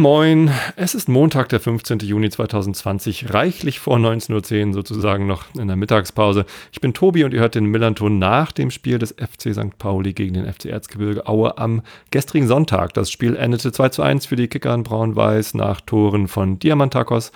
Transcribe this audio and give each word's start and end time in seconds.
Moin, 0.00 0.50
es 0.76 0.94
ist 0.94 1.10
Montag, 1.10 1.50
der 1.50 1.60
15. 1.60 1.98
Juni 1.98 2.30
2020, 2.30 3.34
reichlich 3.34 3.80
vor 3.80 3.98
19.10 3.98 4.68
Uhr 4.68 4.72
sozusagen 4.72 5.26
noch 5.26 5.54
in 5.54 5.66
der 5.66 5.76
Mittagspause. 5.76 6.46
Ich 6.72 6.80
bin 6.80 6.94
Tobi 6.94 7.22
und 7.22 7.34
ihr 7.34 7.40
hört 7.40 7.54
den 7.54 7.66
Millanton 7.66 8.18
nach 8.18 8.50
dem 8.50 8.70
Spiel 8.70 8.98
des 8.98 9.10
FC 9.10 9.52
St. 9.52 9.76
Pauli 9.76 10.14
gegen 10.14 10.32
den 10.32 10.50
FC 10.50 10.64
Erzgebirge 10.66 11.26
Aue 11.26 11.58
am 11.58 11.82
gestrigen 12.10 12.48
Sonntag. 12.48 12.94
Das 12.94 13.10
Spiel 13.10 13.36
endete 13.36 13.72
2 13.72 13.90
zu 13.90 14.00
1 14.00 14.24
für 14.24 14.36
die 14.36 14.48
Kicker 14.48 14.72
in 14.72 14.84
Braun-Weiß 14.84 15.52
nach 15.52 15.82
Toren 15.82 16.28
von 16.28 16.58
Diamantakos 16.58 17.30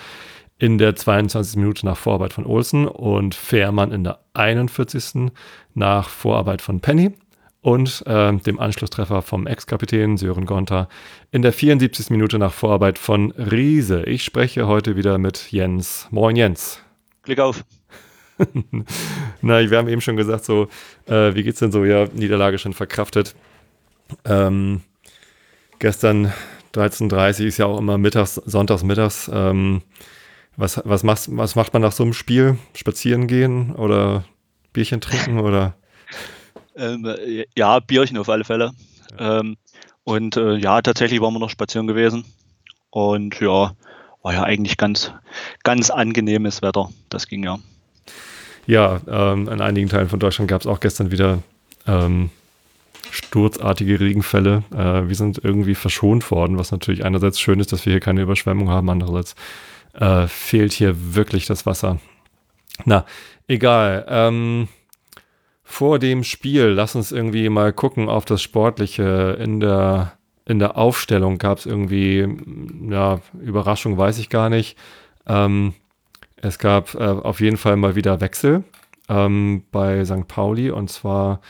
in 0.59 0.79
der 0.79 0.97
22. 0.97 1.57
Minute 1.57 1.85
nach 1.85 1.99
Vorarbeit 1.99 2.33
von 2.33 2.47
Olsen 2.47 2.89
und 2.89 3.35
Fährmann 3.35 3.93
in 3.93 4.05
der 4.05 4.21
41. 4.33 5.33
nach 5.75 6.09
Vorarbeit 6.09 6.63
von 6.63 6.81
Penny 6.81 7.13
und 7.65 8.03
äh, 8.07 8.31
dem 8.37 8.61
Anschlusstreffer 8.61 9.23
vom 9.23 9.47
Ex-Kapitän 9.47 10.19
Sören 10.19 10.45
Gonter 10.45 10.87
in 11.31 11.41
der 11.41 11.55
74. 11.55 12.11
Minute 12.11 12.39
nach 12.39 12.53
Vorarbeit 12.53 12.99
von 12.99 13.31
Riese. 13.33 14.03
Ich 14.05 14.23
spreche 14.23 14.67
heute 14.67 14.97
wieder 14.97 15.17
mit 15.17 15.51
Jens. 15.51 16.07
Moin 16.11 16.37
Jens. 16.37 16.83
Glück 17.23 17.39
auf. 17.39 17.65
Na, 19.41 19.71
wir 19.71 19.79
haben 19.79 19.89
eben 19.89 20.03
schon 20.03 20.17
gesagt, 20.17 20.45
so, 20.45 20.69
äh, 21.07 21.35
wie 21.35 21.43
geht's 21.43 21.61
denn 21.61 21.73
so? 21.73 21.87
Ja, 21.87 22.07
Niederlage 22.13 22.59
schon 22.59 22.75
verkraftet. 22.75 23.35
Ähm, 24.27 24.83
gestern 25.79 26.35
13.30 26.75 27.47
ist 27.47 27.57
ja 27.57 27.65
auch 27.65 27.79
immer 27.79 27.97
mittags, 27.97 28.35
sonntags 28.35 28.83
mittags. 28.83 29.31
Ähm, 29.33 29.81
was, 30.59 30.83
was, 30.85 31.03
machst, 31.03 31.35
was 31.35 31.57
macht 31.57 31.73
man 31.73 31.81
nach 31.81 31.93
so 31.93 32.03
einem 32.03 32.13
Spiel? 32.13 32.59
Spazieren 32.75 33.27
gehen 33.27 33.75
oder 33.75 34.25
Bierchen 34.75 35.01
trinken 35.01 35.41
oder? 35.41 35.77
Ähm, 36.77 37.05
äh, 37.05 37.45
ja, 37.57 37.81
Bierchen 37.81 38.19
auf 38.19 38.29
alle 38.29 38.45
Fälle. 38.45 38.73
Ja. 39.19 39.41
Ähm, 39.41 39.57
und 40.05 40.37
äh, 40.37 40.57
ja, 40.57 40.83
tatsächlich 40.83 41.21
waren 41.21 41.33
wir 41.33 41.41
noch 41.41 41.51
spazieren 41.51 41.87
gewesen. 41.87 42.25
Und 42.91 43.41
ja, 43.41 43.73
war 44.23 44.33
ja 44.33 44.43
eigentlich 44.43 44.77
ganz, 44.77 45.13
ganz 45.63 45.91
angenehmes 45.91 46.63
Wetter. 46.63 46.91
Das 47.09 47.27
ging 47.29 47.45
ja. 47.45 47.59
Ja, 48.67 49.01
ähm, 49.07 49.49
in 49.49 49.61
einigen 49.61 49.89
Teilen 49.89 50.09
von 50.09 50.21
Deutschland 50.21 50.51
gab 50.51 50.63
es 50.63 50.67
auch 50.67 50.81
gestern 50.81 51.11
wieder 51.11 51.43
ähm, 51.87 52.31
sturzartige 53.11 54.01
Regenfälle. 54.01 54.63
Äh, 54.73 55.09
wir 55.09 55.15
sind 55.15 55.39
irgendwie 55.43 55.75
verschont 55.75 56.31
worden, 56.31 56.59
was 56.59 56.73
natürlich 56.73 57.05
einerseits 57.05 57.39
schön 57.39 57.61
ist, 57.61 57.73
dass 57.73 57.85
wir 57.85 57.93
hier 57.93 58.01
keine 58.01 58.23
Überschwemmung 58.23 58.71
haben, 58.71 58.89
andererseits 58.89 59.35
äh, 59.93 60.27
fehlt 60.27 60.73
hier 60.73 61.15
wirklich 61.15 61.47
das 61.47 61.67
Wasser. 61.67 61.99
Na, 62.85 63.05
egal. 63.47 64.07
Ähm, 64.09 64.69
vor 65.65 65.99
dem 65.99 66.23
Spiel, 66.25 66.67
lass 66.67 66.95
uns 66.95 67.11
irgendwie 67.11 67.49
mal 67.49 67.73
gucken 67.73 68.09
auf 68.09 68.27
das 68.27 68.43
Sportliche. 68.43 69.39
In 69.41 69.61
der, 69.61 70.13
in 70.45 70.59
der 70.59 70.77
Aufstellung 70.77 71.39
gab 71.39 71.59
es 71.59 71.67
irgendwie, 71.67 72.29
ja, 72.89 73.21
Überraschung 73.41 73.97
weiß 73.97 74.19
ich 74.19 74.29
gar 74.29 74.51
nicht. 74.51 74.77
Ähm, 75.27 75.75
es 76.37 76.59
gab 76.59 76.95
äh, 76.95 76.99
auf 76.99 77.41
jeden 77.41 77.57
Fall 77.57 77.77
mal 77.77 77.97
wieder 77.97 78.21
Wechsel 78.21 78.63
ähm, 79.09 79.65
bei 79.73 80.05
St. 80.05 80.29
Pauli 80.29 80.71
und 80.71 80.91
zwar 80.91 81.41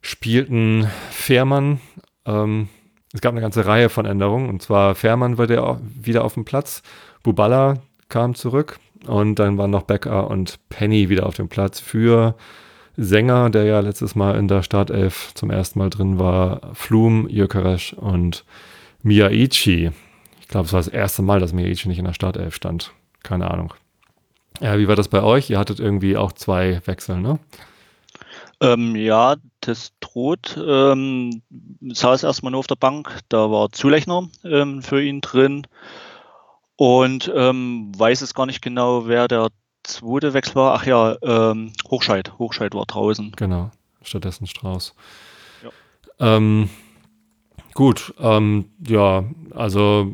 spielten 0.00 0.88
Fährmann, 1.10 1.80
ähm, 2.26 2.68
es 3.12 3.20
gab 3.20 3.32
eine 3.32 3.40
ganze 3.40 3.66
Reihe 3.66 3.88
von 3.88 4.06
Änderungen 4.06 4.48
und 4.48 4.62
zwar 4.62 4.94
Fährmann 4.94 5.38
war 5.38 5.46
der 5.46 5.80
wieder 5.82 6.24
auf 6.24 6.34
dem 6.34 6.44
Platz, 6.44 6.82
Buballa 7.22 7.74
kam 8.08 8.34
zurück 8.34 8.78
und 9.06 9.36
dann 9.36 9.58
waren 9.58 9.70
noch 9.70 9.82
Becker 9.82 10.28
und 10.28 10.58
Penny 10.68 11.08
wieder 11.08 11.26
auf 11.26 11.34
dem 11.34 11.48
Platz 11.48 11.78
für 11.78 12.34
Sänger, 12.96 13.50
der 13.50 13.64
ja 13.64 13.80
letztes 13.80 14.14
Mal 14.14 14.36
in 14.36 14.48
der 14.48 14.62
Startelf 14.62 15.32
zum 15.34 15.50
ersten 15.50 15.78
Mal 15.78 15.90
drin 15.90 16.18
war, 16.18 16.60
Flum, 16.74 17.28
Jökeresch 17.28 17.94
und 17.94 18.44
Miyaichi. 19.02 19.90
Ich 20.40 20.48
glaube, 20.48 20.66
es 20.66 20.72
war 20.72 20.80
das 20.80 20.88
erste 20.88 21.22
Mal, 21.22 21.40
dass 21.40 21.52
Miyaichi 21.52 21.88
nicht 21.88 21.98
in 21.98 22.04
der 22.04 22.12
Startelf 22.12 22.54
stand. 22.54 22.92
Keine 23.22 23.50
Ahnung. 23.50 23.72
Ja, 24.60 24.78
wie 24.78 24.88
war 24.88 24.96
das 24.96 25.08
bei 25.08 25.22
euch? 25.22 25.48
Ihr 25.50 25.58
hattet 25.58 25.80
irgendwie 25.80 26.16
auch 26.16 26.32
zwei 26.32 26.82
Wechsel, 26.84 27.18
ne? 27.18 27.38
Ähm, 28.60 28.94
ja, 28.94 29.36
das 29.60 29.92
droht. 30.00 30.56
Ähm, 30.64 31.42
saß 31.80 32.22
erstmal 32.22 32.52
nur 32.52 32.60
auf 32.60 32.66
der 32.66 32.76
Bank. 32.76 33.20
Da 33.28 33.50
war 33.50 33.72
Zulechner 33.72 34.28
ähm, 34.44 34.82
für 34.82 35.02
ihn 35.02 35.20
drin. 35.20 35.66
Und 36.76 37.32
ähm, 37.34 37.92
weiß 37.96 38.22
es 38.22 38.34
gar 38.34 38.46
nicht 38.46 38.62
genau, 38.62 39.06
wer 39.06 39.28
der 39.28 39.48
zweite 39.82 40.34
Wechsel 40.34 40.54
war, 40.54 40.74
ach 40.74 40.86
ja, 40.86 41.16
ähm, 41.22 41.72
Hochscheid. 41.90 42.38
Hochscheid 42.38 42.74
war 42.74 42.86
draußen. 42.86 43.32
Genau, 43.36 43.70
stattdessen 44.02 44.46
Strauß. 44.46 44.94
Ja. 45.62 46.36
Ähm, 46.36 46.68
gut, 47.74 48.14
ähm, 48.20 48.66
ja, 48.86 49.24
also 49.54 50.12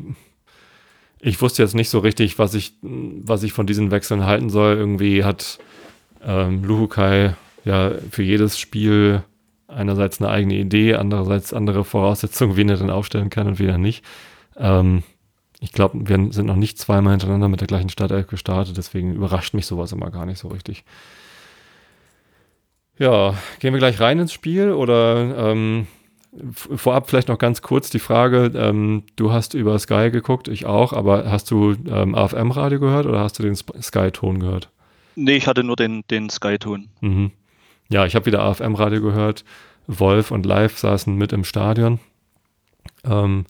ich 1.19 1.41
wusste 1.41 1.63
jetzt 1.63 1.75
nicht 1.75 1.89
so 1.89 1.99
richtig, 1.99 2.39
was 2.39 2.53
ich, 2.53 2.73
was 2.81 3.43
ich 3.43 3.53
von 3.53 3.67
diesen 3.67 3.91
Wechseln 3.91 4.25
halten 4.25 4.49
soll. 4.49 4.77
Irgendwie 4.77 5.23
hat 5.23 5.59
ähm, 6.23 6.63
Luhukai 6.63 7.35
ja 7.65 7.91
für 8.09 8.23
jedes 8.23 8.57
Spiel 8.57 9.23
einerseits 9.67 10.19
eine 10.19 10.29
eigene 10.31 10.55
Idee, 10.55 10.95
andererseits 10.95 11.53
andere 11.53 11.83
Voraussetzungen, 11.83 12.55
wen 12.55 12.69
er 12.69 12.77
dann 12.77 12.89
aufstellen 12.89 13.29
kann 13.29 13.47
und 13.47 13.59
wen 13.59 13.69
er 13.69 13.77
nicht. 13.77 14.03
Ähm, 14.57 15.03
ich 15.59 15.71
glaube, 15.71 16.07
wir 16.07 16.31
sind 16.31 16.45
noch 16.45 16.55
nicht 16.55 16.77
zweimal 16.77 17.11
hintereinander 17.11 17.49
mit 17.49 17.61
der 17.61 17.67
gleichen 17.67 17.89
Startelf 17.89 18.27
gestartet, 18.27 18.77
deswegen 18.77 19.13
überrascht 19.13 19.53
mich 19.53 19.65
sowas 19.65 19.91
immer 19.91 20.09
gar 20.09 20.25
nicht 20.25 20.39
so 20.39 20.47
richtig. 20.47 20.83
Ja, 22.97 23.33
gehen 23.59 23.73
wir 23.73 23.79
gleich 23.79 23.99
rein 23.99 24.19
ins 24.19 24.33
Spiel 24.33 24.71
oder 24.71 25.51
ähm, 25.51 25.87
vorab 26.53 27.09
vielleicht 27.09 27.27
noch 27.27 27.37
ganz 27.37 27.61
kurz 27.61 27.89
die 27.89 27.99
Frage, 27.99 28.51
ähm, 28.55 29.03
du 29.15 29.31
hast 29.31 29.53
über 29.53 29.77
Sky 29.79 30.09
geguckt, 30.11 30.47
ich 30.47 30.65
auch, 30.65 30.93
aber 30.93 31.29
hast 31.29 31.49
du 31.51 31.75
ähm, 31.87 32.15
AFM-Radio 32.15 32.79
gehört 32.79 33.05
oder 33.05 33.19
hast 33.19 33.39
du 33.39 33.43
den 33.43 33.55
Sky-Ton 33.55 34.39
gehört? 34.39 34.69
Nee, 35.15 35.35
ich 35.35 35.47
hatte 35.47 35.63
nur 35.63 35.75
den, 35.75 36.03
den 36.09 36.29
Sky-Ton. 36.29 36.89
Mhm. 37.01 37.31
Ja, 37.89 38.05
ich 38.05 38.15
habe 38.15 38.25
wieder 38.27 38.43
AFM-Radio 38.43 39.01
gehört. 39.01 39.43
Wolf 39.87 40.29
und 40.31 40.45
Live 40.45 40.77
saßen 40.77 41.15
mit 41.15 41.33
im 41.33 41.43
Stadion. 41.43 41.99
Ähm, 43.03 43.45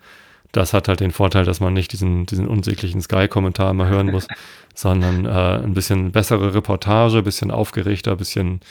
das 0.52 0.74
hat 0.74 0.88
halt 0.88 1.00
den 1.00 1.12
Vorteil, 1.12 1.46
dass 1.46 1.60
man 1.60 1.74
nicht 1.74 1.94
diesen, 1.94 2.26
diesen 2.26 2.48
unsäglichen 2.48 3.02
Sky-Kommentar 3.02 3.72
immer 3.72 3.88
hören 3.88 4.08
muss, 4.08 4.28
sondern 4.76 5.26
äh, 5.26 5.64
ein 5.64 5.74
bisschen 5.74 6.12
bessere 6.12 6.54
Reportage, 6.54 7.20
ein 7.20 7.24
bisschen 7.24 7.52
aufgeregter, 7.52 8.12
ein 8.12 8.18
bisschen 8.18 8.62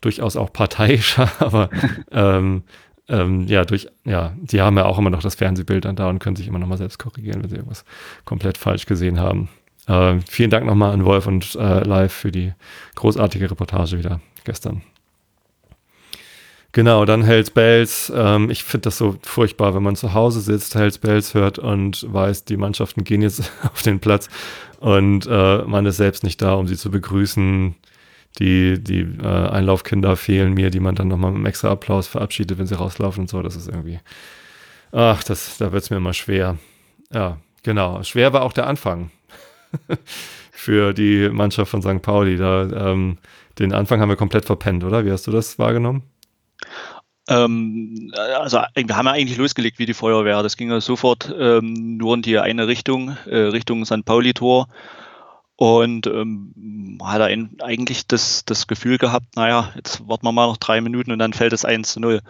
durchaus 0.00 0.36
auch 0.36 0.52
parteiischer, 0.52 1.30
aber 1.38 1.70
ähm, 2.10 2.62
ähm, 3.08 3.46
ja, 3.46 3.64
durch, 3.64 3.86
ja, 4.04 4.34
die 4.36 4.60
haben 4.60 4.76
ja 4.76 4.86
auch 4.86 4.98
immer 4.98 5.10
noch 5.10 5.22
das 5.22 5.36
Fernsehbild 5.36 5.84
dann 5.84 5.96
da 5.96 6.08
und 6.08 6.18
können 6.18 6.36
sich 6.36 6.48
immer 6.48 6.58
noch 6.58 6.66
mal 6.66 6.78
selbst 6.78 6.98
korrigieren, 6.98 7.42
wenn 7.42 7.50
sie 7.50 7.56
irgendwas 7.56 7.84
komplett 8.24 8.58
falsch 8.58 8.86
gesehen 8.86 9.20
haben. 9.20 9.48
Äh, 9.86 10.18
vielen 10.28 10.50
Dank 10.50 10.66
nochmal 10.66 10.92
an 10.92 11.04
Wolf 11.04 11.26
und 11.26 11.54
äh, 11.54 11.84
Live 11.84 12.12
für 12.12 12.32
die 12.32 12.52
großartige 12.96 13.50
Reportage 13.50 13.98
wieder 13.98 14.20
gestern. 14.44 14.82
Genau, 16.76 17.06
dann 17.06 17.22
Hells 17.22 17.50
Bells. 17.50 18.12
Ähm, 18.14 18.50
ich 18.50 18.62
finde 18.62 18.82
das 18.82 18.98
so 18.98 19.16
furchtbar, 19.22 19.74
wenn 19.74 19.82
man 19.82 19.96
zu 19.96 20.12
Hause 20.12 20.42
sitzt, 20.42 20.74
Hells 20.74 20.98
Bells 20.98 21.32
hört 21.32 21.58
und 21.58 22.04
weiß, 22.12 22.44
die 22.44 22.58
Mannschaften 22.58 23.02
gehen 23.02 23.22
jetzt 23.22 23.50
auf 23.72 23.80
den 23.80 23.98
Platz 23.98 24.28
und 24.78 25.26
äh, 25.26 25.62
man 25.62 25.86
ist 25.86 25.96
selbst 25.96 26.22
nicht 26.22 26.42
da, 26.42 26.52
um 26.52 26.66
sie 26.66 26.76
zu 26.76 26.90
begrüßen. 26.90 27.74
Die, 28.38 28.78
die 28.78 29.00
äh, 29.00 29.26
Einlaufkinder 29.26 30.16
fehlen 30.16 30.52
mir, 30.52 30.68
die 30.68 30.80
man 30.80 30.94
dann 30.94 31.08
nochmal 31.08 31.30
mit 31.30 31.38
einem 31.38 31.46
extra 31.46 31.70
Applaus 31.70 32.08
verabschiedet, 32.08 32.58
wenn 32.58 32.66
sie 32.66 32.76
rauslaufen 32.76 33.22
und 33.22 33.30
so. 33.30 33.40
Das 33.40 33.56
ist 33.56 33.68
irgendwie. 33.68 34.00
Ach, 34.92 35.24
das, 35.24 35.56
da 35.56 35.72
wird 35.72 35.82
es 35.82 35.88
mir 35.88 35.96
immer 35.96 36.12
schwer. 36.12 36.58
Ja, 37.10 37.38
genau. 37.62 38.02
Schwer 38.02 38.34
war 38.34 38.42
auch 38.42 38.52
der 38.52 38.66
Anfang 38.66 39.10
für 40.50 40.92
die 40.92 41.30
Mannschaft 41.30 41.70
von 41.70 41.80
St. 41.80 42.02
Pauli. 42.02 42.36
Da, 42.36 42.64
ähm, 42.90 43.16
den 43.58 43.72
Anfang 43.72 44.02
haben 44.02 44.10
wir 44.10 44.16
komplett 44.16 44.44
verpennt, 44.44 44.84
oder? 44.84 45.06
Wie 45.06 45.10
hast 45.10 45.26
du 45.26 45.30
das 45.30 45.58
wahrgenommen? 45.58 46.02
Ähm, 47.28 48.12
also 48.14 48.62
wir 48.74 48.96
haben 48.96 49.06
ja 49.06 49.12
eigentlich 49.12 49.38
losgelegt 49.38 49.78
wie 49.78 49.86
die 49.86 49.94
Feuerwehr. 49.94 50.42
Das 50.42 50.56
ging 50.56 50.70
ja 50.70 50.80
sofort 50.80 51.34
ähm, 51.38 51.96
nur 51.96 52.14
in 52.14 52.22
die 52.22 52.38
eine 52.38 52.68
Richtung, 52.68 53.16
äh, 53.26 53.36
Richtung 53.36 53.84
St. 53.84 54.04
Pauli-Tor. 54.04 54.68
Und 55.56 56.06
ähm, 56.06 56.98
hat 57.02 57.20
er 57.20 57.64
eigentlich 57.64 58.06
das, 58.06 58.44
das 58.44 58.66
Gefühl 58.66 58.98
gehabt, 58.98 59.36
naja, 59.36 59.72
jetzt 59.74 60.06
warten 60.06 60.26
wir 60.26 60.32
mal 60.32 60.46
noch 60.46 60.58
drei 60.58 60.82
Minuten 60.82 61.12
und 61.12 61.18
dann 61.18 61.32
fällt 61.32 61.54
es 61.54 61.64
1 61.64 61.92
zu 61.92 62.00
0. 62.00 62.20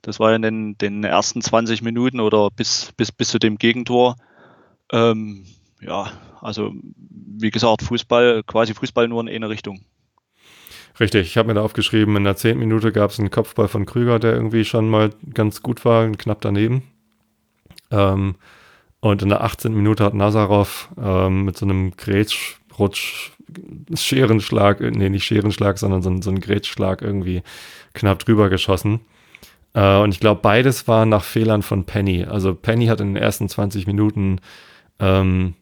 Das 0.00 0.18
war 0.18 0.34
in 0.34 0.40
den, 0.40 0.78
den 0.78 1.04
ersten 1.04 1.42
20 1.42 1.82
Minuten 1.82 2.18
oder 2.18 2.50
bis, 2.50 2.92
bis, 2.96 3.12
bis 3.12 3.28
zu 3.28 3.38
dem 3.38 3.58
Gegentor. 3.58 4.16
Ähm, 4.90 5.44
ja, 5.82 6.10
also 6.40 6.72
wie 6.96 7.50
gesagt, 7.50 7.82
Fußball, 7.82 8.42
quasi 8.44 8.72
Fußball 8.72 9.06
nur 9.06 9.20
in 9.20 9.28
eine 9.28 9.50
Richtung. 9.50 9.84
Richtig, 11.00 11.26
ich 11.28 11.36
habe 11.36 11.48
mir 11.48 11.54
da 11.54 11.62
aufgeschrieben, 11.62 12.16
in 12.16 12.24
der 12.24 12.36
zehnten 12.36 12.60
Minute 12.60 12.92
gab 12.92 13.10
es 13.10 13.18
einen 13.18 13.30
Kopfball 13.30 13.68
von 13.68 13.86
Krüger, 13.86 14.18
der 14.18 14.34
irgendwie 14.34 14.64
schon 14.64 14.88
mal 14.88 15.10
ganz 15.34 15.62
gut 15.62 15.84
war, 15.84 16.10
knapp 16.12 16.40
daneben. 16.42 16.82
Ähm, 17.90 18.36
Und 19.00 19.22
in 19.22 19.30
der 19.30 19.42
18. 19.42 19.74
Minute 19.74 20.04
hat 20.04 20.14
Nazarov 20.14 20.90
ähm, 20.96 21.44
mit 21.44 21.56
so 21.58 21.66
einem 21.66 21.96
Grätschrutsch, 21.96 23.32
Scherenschlag, 23.94 24.80
nee, 24.80 25.08
nicht 25.08 25.24
Scherenschlag, 25.24 25.78
sondern 25.78 26.02
so, 26.02 26.22
so 26.22 26.30
einen 26.30 26.40
Grätschschlag 26.40 27.02
irgendwie 27.02 27.42
knapp 27.94 28.20
drüber 28.20 28.48
geschossen. 28.48 29.00
Äh, 29.74 29.98
und 29.98 30.12
ich 30.14 30.20
glaube, 30.20 30.40
beides 30.42 30.86
war 30.88 31.04
nach 31.06 31.24
Fehlern 31.24 31.62
von 31.62 31.84
Penny. 31.84 32.24
Also 32.24 32.54
Penny 32.54 32.86
hat 32.86 33.00
in 33.00 33.14
den 33.14 33.22
ersten 33.22 33.48
20 33.48 33.86
Minuten 33.88 34.40
ähm, 35.00 35.54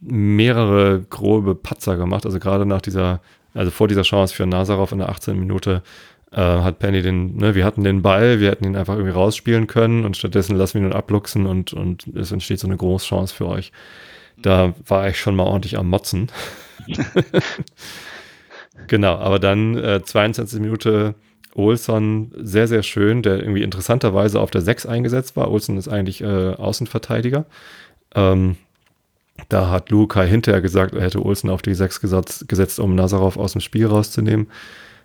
mehrere 0.00 1.02
grobe 1.08 1.54
Patzer 1.54 1.96
gemacht. 1.96 2.26
Also 2.26 2.40
gerade 2.40 2.66
nach 2.66 2.82
dieser, 2.82 3.20
also 3.54 3.70
vor 3.70 3.88
dieser 3.88 4.02
Chance 4.02 4.34
für 4.34 4.46
Nazarov 4.46 4.92
in 4.92 4.98
der 4.98 5.08
18. 5.08 5.38
Minute 5.38 5.82
äh, 6.32 6.36
hat 6.36 6.78
Penny 6.78 7.02
den, 7.02 7.36
ne, 7.36 7.54
wir 7.54 7.64
hatten 7.64 7.84
den 7.84 8.02
Ball, 8.02 8.40
wir 8.40 8.50
hätten 8.50 8.64
ihn 8.64 8.76
einfach 8.76 8.94
irgendwie 8.94 9.12
rausspielen 9.12 9.66
können 9.66 10.04
und 10.04 10.16
stattdessen 10.16 10.56
lassen 10.56 10.80
wir 10.80 10.88
ihn 10.88 10.94
abluchsen 10.94 11.46
und, 11.46 11.72
und 11.72 12.06
es 12.14 12.32
entsteht 12.32 12.60
so 12.60 12.66
eine 12.66 12.76
große 12.76 13.06
Chance 13.06 13.34
für 13.34 13.46
euch. 13.46 13.72
Da 14.38 14.74
war 14.86 15.08
ich 15.08 15.20
schon 15.20 15.36
mal 15.36 15.44
ordentlich 15.44 15.78
am 15.78 15.88
Motzen. 15.88 16.30
genau, 18.86 19.16
aber 19.16 19.38
dann 19.38 19.76
äh, 19.76 20.02
22 20.02 20.60
Minute 20.60 21.14
Olson 21.54 22.32
sehr, 22.36 22.66
sehr 22.66 22.82
schön, 22.82 23.22
der 23.22 23.40
irgendwie 23.40 23.62
interessanterweise 23.62 24.40
auf 24.40 24.50
der 24.50 24.62
6 24.62 24.86
eingesetzt 24.86 25.36
war. 25.36 25.50
Olson 25.50 25.76
ist 25.76 25.88
eigentlich 25.88 26.22
äh, 26.22 26.54
Außenverteidiger. 26.54 27.44
Ähm, 28.14 28.56
da 29.48 29.70
hat 29.70 29.90
Lukai 29.90 30.28
hinterher 30.28 30.60
gesagt, 30.60 30.94
er 30.94 31.02
hätte 31.02 31.24
Olsen 31.24 31.50
auf 31.50 31.62
die 31.62 31.74
6 31.74 32.00
gesetzt, 32.00 32.48
gesetzt, 32.48 32.78
um 32.78 32.94
Nazarov 32.94 33.36
aus 33.36 33.52
dem 33.52 33.60
Spiel 33.60 33.86
rauszunehmen, 33.86 34.48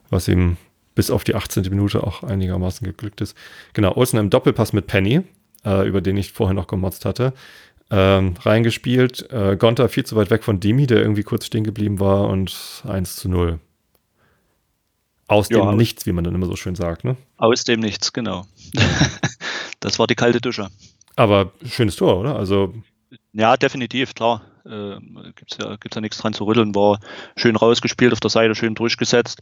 was 0.09 0.27
ihm 0.27 0.57
bis 0.95 1.11
auf 1.11 1.23
die 1.23 1.35
18. 1.35 1.63
Minute 1.69 2.03
auch 2.03 2.23
einigermaßen 2.23 2.85
geglückt 2.85 3.21
ist. 3.21 3.37
Genau, 3.73 3.95
Olsen 3.95 4.17
im 4.17 4.29
Doppelpass 4.29 4.73
mit 4.73 4.87
Penny, 4.87 5.21
äh, 5.63 5.87
über 5.87 6.01
den 6.01 6.17
ich 6.17 6.31
vorher 6.31 6.55
noch 6.55 6.67
gemotzt 6.67 7.05
hatte, 7.05 7.33
ähm, 7.89 8.35
reingespielt. 8.41 9.31
Äh, 9.31 9.57
Gonta 9.57 9.87
viel 9.87 10.05
zu 10.05 10.15
weit 10.15 10.29
weg 10.29 10.43
von 10.43 10.59
Dimi, 10.59 10.87
der 10.87 10.99
irgendwie 10.99 11.23
kurz 11.23 11.45
stehen 11.45 11.63
geblieben 11.63 11.99
war 11.99 12.27
und 12.27 12.83
1 12.87 13.15
zu 13.15 13.29
0. 13.29 13.59
Aus 15.27 15.49
ja, 15.49 15.59
dem 15.59 15.77
Nichts, 15.77 16.05
wie 16.05 16.13
man 16.13 16.23
dann 16.23 16.35
immer 16.35 16.45
so 16.45 16.55
schön 16.55 16.75
sagt, 16.75 17.03
ne? 17.03 17.17
Aus 17.37 17.63
dem 17.63 17.81
Nichts, 17.81 18.13
genau. 18.13 18.45
das 19.79 19.99
war 19.99 20.07
die 20.07 20.15
kalte 20.15 20.39
Dusche. 20.39 20.69
Aber 21.15 21.51
schönes 21.65 21.97
Tor, 21.97 22.17
oder? 22.17 22.37
Also 22.37 22.73
ja, 23.33 23.57
definitiv, 23.57 24.13
klar. 24.13 24.41
Äh, 24.65 24.97
Gibt 25.35 25.53
es 25.53 25.57
ja, 25.59 25.77
ja 25.93 26.01
nichts 26.01 26.17
dran 26.17 26.33
zu 26.33 26.43
rütteln. 26.45 26.75
War 26.75 26.99
schön 27.35 27.55
rausgespielt, 27.55 28.13
auf 28.13 28.19
der 28.19 28.29
Seite 28.29 28.55
schön 28.55 28.75
durchgesetzt. 28.75 29.41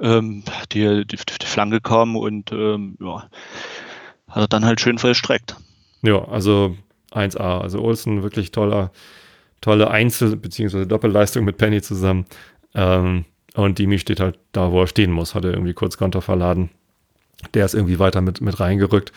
Ähm, 0.00 0.44
die, 0.72 1.06
die, 1.06 1.16
die, 1.16 1.46
Flanke 1.46 1.80
kam 1.80 2.16
und 2.16 2.52
ähm, 2.52 2.96
ja, 3.00 3.28
hat 4.28 4.42
er 4.42 4.48
dann 4.48 4.64
halt 4.64 4.80
schön 4.80 4.98
vollstreckt. 4.98 5.56
Ja, 6.02 6.22
also 6.28 6.76
1A. 7.12 7.60
Also 7.60 7.80
Olsen 7.80 8.22
wirklich 8.22 8.50
toller, 8.50 8.92
tolle 9.60 9.90
Einzel- 9.90 10.36
bzw. 10.36 10.84
Doppelleistung 10.84 11.44
mit 11.44 11.56
Penny 11.56 11.80
zusammen. 11.80 12.26
Ähm, 12.74 13.24
und 13.54 13.78
Dimi 13.78 13.98
steht 13.98 14.20
halt 14.20 14.38
da, 14.52 14.70
wo 14.70 14.82
er 14.82 14.86
stehen 14.86 15.10
muss. 15.10 15.34
Hat 15.34 15.44
er 15.44 15.52
irgendwie 15.52 15.74
kurz 15.74 15.96
Konter 15.96 16.20
verladen. 16.20 16.70
Der 17.54 17.64
ist 17.64 17.74
irgendwie 17.74 17.98
weiter 17.98 18.20
mit, 18.20 18.40
mit 18.40 18.60
reingerückt 18.60 19.12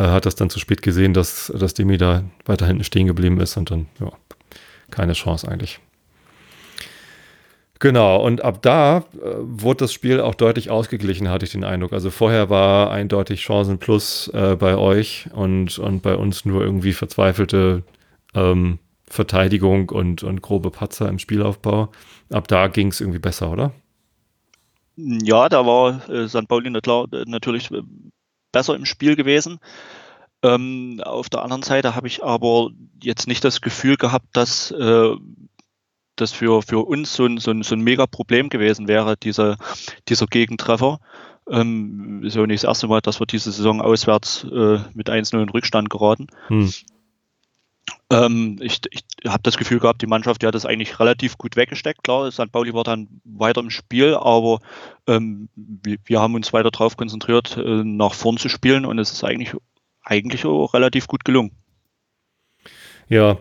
äh, 0.00 0.08
hat 0.08 0.24
das 0.24 0.34
dann 0.34 0.50
zu 0.50 0.58
spät 0.58 0.82
gesehen, 0.82 1.12
dass, 1.12 1.52
dass 1.54 1.74
Demi 1.74 1.98
da 1.98 2.24
weiter 2.46 2.66
hinten 2.66 2.84
stehen 2.84 3.06
geblieben 3.06 3.38
ist 3.40 3.56
und 3.56 3.70
dann, 3.70 3.86
ja, 4.00 4.10
keine 4.90 5.12
Chance 5.12 5.46
eigentlich. 5.46 5.78
Genau, 7.78 8.22
und 8.22 8.42
ab 8.42 8.60
da 8.62 8.98
äh, 8.98 9.02
wurde 9.40 9.84
das 9.84 9.92
Spiel 9.92 10.20
auch 10.20 10.34
deutlich 10.34 10.70
ausgeglichen, 10.70 11.28
hatte 11.28 11.44
ich 11.44 11.52
den 11.52 11.64
Eindruck. 11.64 11.92
Also 11.92 12.10
vorher 12.10 12.50
war 12.50 12.90
eindeutig 12.90 13.40
Chancen 13.40 13.78
plus 13.78 14.28
äh, 14.28 14.56
bei 14.56 14.76
euch 14.76 15.28
und, 15.32 15.78
und 15.78 16.02
bei 16.02 16.14
uns 16.14 16.44
nur 16.44 16.62
irgendwie 16.62 16.92
verzweifelte 16.92 17.82
ähm, 18.34 18.78
Verteidigung 19.06 19.88
und, 19.88 20.22
und 20.22 20.42
grobe 20.42 20.70
Patzer 20.70 21.08
im 21.08 21.18
Spielaufbau. 21.18 21.90
Ab 22.30 22.48
da 22.48 22.68
ging 22.68 22.88
es 22.88 23.00
irgendwie 23.00 23.18
besser, 23.18 23.50
oder? 23.50 23.72
Ja, 24.96 25.48
da 25.48 25.64
war 25.64 26.08
äh, 26.10 26.28
St. 26.28 26.46
Pauli 26.48 26.70
natürlich 26.70 27.70
besser 28.52 28.74
im 28.74 28.84
Spiel 28.84 29.16
gewesen. 29.16 29.58
Ähm, 30.42 31.00
auf 31.04 31.28
der 31.28 31.42
anderen 31.42 31.62
Seite 31.62 31.94
habe 31.94 32.06
ich 32.06 32.24
aber 32.24 32.70
jetzt 33.02 33.28
nicht 33.28 33.44
das 33.44 33.60
Gefühl 33.60 33.96
gehabt, 33.96 34.28
dass 34.32 34.70
äh, 34.70 35.14
das 36.16 36.32
für, 36.32 36.62
für 36.62 36.86
uns 36.86 37.14
so 37.14 37.26
ein, 37.26 37.38
so 37.38 37.50
ein, 37.50 37.62
so 37.62 37.74
ein 37.74 37.80
mega 37.80 38.06
Problem 38.06 38.48
gewesen 38.48 38.88
wäre, 38.88 39.16
dieser, 39.16 39.56
dieser 40.08 40.26
Gegentreffer. 40.26 41.00
Ähm, 41.48 42.22
ja 42.22 42.46
nicht 42.46 42.62
das 42.62 42.68
erste 42.68 42.86
Mal, 42.86 43.00
dass 43.00 43.20
wir 43.20 43.26
diese 43.26 43.50
Saison 43.50 43.80
auswärts 43.80 44.44
äh, 44.44 44.78
mit 44.94 45.10
1-0 45.10 45.42
in 45.42 45.48
Rückstand 45.48 45.90
geraten. 45.90 46.28
Hm. 46.48 46.72
Ähm, 48.10 48.58
ich 48.60 48.80
ich 48.90 49.04
habe 49.26 49.42
das 49.42 49.56
Gefühl 49.56 49.78
gehabt, 49.78 50.02
die 50.02 50.06
Mannschaft 50.06 50.42
die 50.42 50.46
hat 50.46 50.54
das 50.54 50.66
eigentlich 50.66 50.98
relativ 50.98 51.38
gut 51.38 51.56
weggesteckt. 51.56 52.02
Klar, 52.02 52.30
St. 52.30 52.50
Pauli 52.50 52.74
war 52.74 52.84
dann 52.84 53.08
weiter 53.24 53.60
im 53.60 53.70
Spiel, 53.70 54.14
aber 54.14 54.58
ähm, 55.06 55.48
wir, 55.54 55.96
wir, 56.04 56.20
haben 56.20 56.34
uns 56.34 56.52
weiter 56.52 56.70
darauf 56.70 56.96
konzentriert, 56.96 57.56
äh, 57.56 57.84
nach 57.84 58.14
vorn 58.14 58.36
zu 58.36 58.48
spielen 58.48 58.84
und 58.84 58.98
es 58.98 59.12
ist 59.12 59.24
eigentlich, 59.24 59.54
eigentlich 60.02 60.44
auch 60.44 60.74
relativ 60.74 61.06
gut 61.06 61.24
gelungen. 61.24 61.52
Ja, 63.08 63.38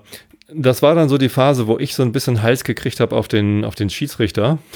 das 0.53 0.81
war 0.81 0.95
dann 0.95 1.09
so 1.09 1.18
die 1.18 1.30
Phase, 1.30 1.68
wo 1.68 1.77
ich 1.77 1.95
so 1.95 2.03
ein 2.03 2.12
bisschen 2.12 2.41
Hals 2.41 2.63
gekriegt 2.63 3.00
habe 3.00 3.15
auf 3.15 3.27
den, 3.27 3.65
auf 3.65 3.75
den 3.75 3.89
Schiedsrichter. 3.89 4.59